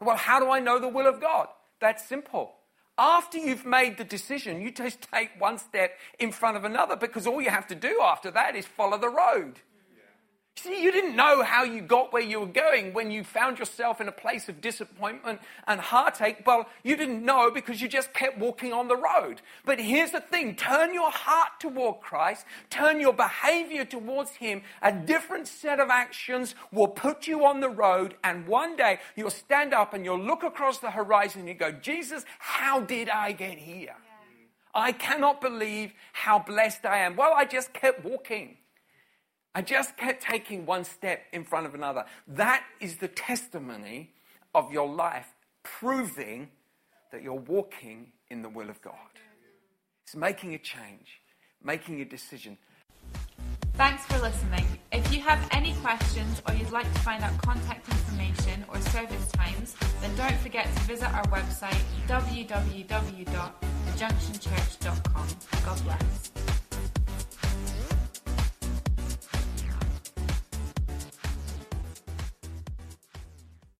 Well, 0.00 0.16
how 0.16 0.40
do 0.40 0.50
I 0.50 0.58
know 0.58 0.80
the 0.80 0.88
will 0.88 1.06
of 1.06 1.20
God? 1.20 1.46
That's 1.80 2.04
simple. 2.04 2.54
After 2.98 3.38
you've 3.38 3.64
made 3.64 3.96
the 3.96 4.04
decision, 4.04 4.60
you 4.60 4.70
just 4.70 5.06
take 5.12 5.30
one 5.38 5.58
step 5.58 5.98
in 6.18 6.32
front 6.32 6.56
of 6.56 6.64
another 6.64 6.96
because 6.96 7.26
all 7.26 7.40
you 7.40 7.50
have 7.50 7.66
to 7.68 7.74
do 7.74 8.00
after 8.02 8.30
that 8.32 8.54
is 8.54 8.66
follow 8.66 8.98
the 8.98 9.08
road. 9.08 9.60
See, 10.56 10.82
you 10.82 10.92
didn't 10.92 11.16
know 11.16 11.42
how 11.42 11.64
you 11.64 11.80
got 11.80 12.12
where 12.12 12.22
you 12.22 12.38
were 12.38 12.46
going 12.46 12.92
when 12.92 13.10
you 13.10 13.24
found 13.24 13.58
yourself 13.58 14.00
in 14.00 14.06
a 14.06 14.12
place 14.12 14.48
of 14.48 14.60
disappointment 14.60 15.40
and 15.66 15.80
heartache. 15.80 16.46
Well, 16.46 16.68
you 16.84 16.94
didn't 16.94 17.24
know 17.24 17.50
because 17.50 17.80
you 17.80 17.88
just 17.88 18.12
kept 18.12 18.38
walking 18.38 18.72
on 18.72 18.86
the 18.86 18.96
road. 18.96 19.40
But 19.64 19.80
here's 19.80 20.12
the 20.12 20.20
thing 20.20 20.54
turn 20.54 20.94
your 20.94 21.10
heart 21.10 21.58
toward 21.58 22.00
Christ, 22.00 22.44
turn 22.70 23.00
your 23.00 23.14
behavior 23.14 23.84
towards 23.84 24.32
Him. 24.32 24.62
A 24.82 24.92
different 24.92 25.48
set 25.48 25.80
of 25.80 25.88
actions 25.88 26.54
will 26.70 26.88
put 26.88 27.26
you 27.26 27.44
on 27.44 27.60
the 27.60 27.70
road, 27.70 28.14
and 28.22 28.46
one 28.46 28.76
day 28.76 28.98
you'll 29.16 29.30
stand 29.30 29.72
up 29.72 29.94
and 29.94 30.04
you'll 30.04 30.22
look 30.22 30.42
across 30.42 30.78
the 30.78 30.90
horizon 30.90 31.40
and 31.40 31.48
you 31.48 31.54
go, 31.54 31.72
Jesus, 31.72 32.24
how 32.38 32.80
did 32.80 33.08
I 33.08 33.32
get 33.32 33.58
here? 33.58 33.96
I 34.74 34.92
cannot 34.92 35.40
believe 35.40 35.92
how 36.12 36.38
blessed 36.38 36.84
I 36.86 36.98
am. 36.98 37.16
Well, 37.16 37.32
I 37.34 37.46
just 37.46 37.72
kept 37.72 38.04
walking. 38.04 38.58
I 39.54 39.62
just 39.62 39.96
kept 39.96 40.22
taking 40.22 40.64
one 40.64 40.84
step 40.84 41.22
in 41.32 41.44
front 41.44 41.66
of 41.66 41.74
another. 41.74 42.04
That 42.26 42.64
is 42.80 42.96
the 42.96 43.08
testimony 43.08 44.10
of 44.54 44.72
your 44.72 44.88
life, 44.88 45.28
proving 45.62 46.48
that 47.10 47.22
you're 47.22 47.34
walking 47.34 48.12
in 48.30 48.42
the 48.42 48.48
will 48.48 48.70
of 48.70 48.80
God. 48.80 48.94
It's 50.04 50.16
making 50.16 50.54
a 50.54 50.58
change, 50.58 51.20
making 51.62 52.00
a 52.00 52.04
decision. 52.04 52.56
Thanks 53.74 54.04
for 54.04 54.18
listening. 54.18 54.66
If 54.90 55.12
you 55.12 55.20
have 55.22 55.46
any 55.50 55.74
questions 55.76 56.42
or 56.46 56.54
you'd 56.54 56.72
like 56.72 56.92
to 56.92 57.00
find 57.00 57.22
out 57.22 57.36
contact 57.42 57.88
information 57.88 58.64
or 58.68 58.80
service 58.80 59.30
times, 59.32 59.74
then 60.00 60.14
don't 60.16 60.38
forget 60.38 60.64
to 60.64 60.82
visit 60.82 61.12
our 61.12 61.24
website 61.26 61.80
www 62.06 63.52
thejunctionchurch.com. 63.92 65.28
God 65.64 65.84
bless. 65.84 66.61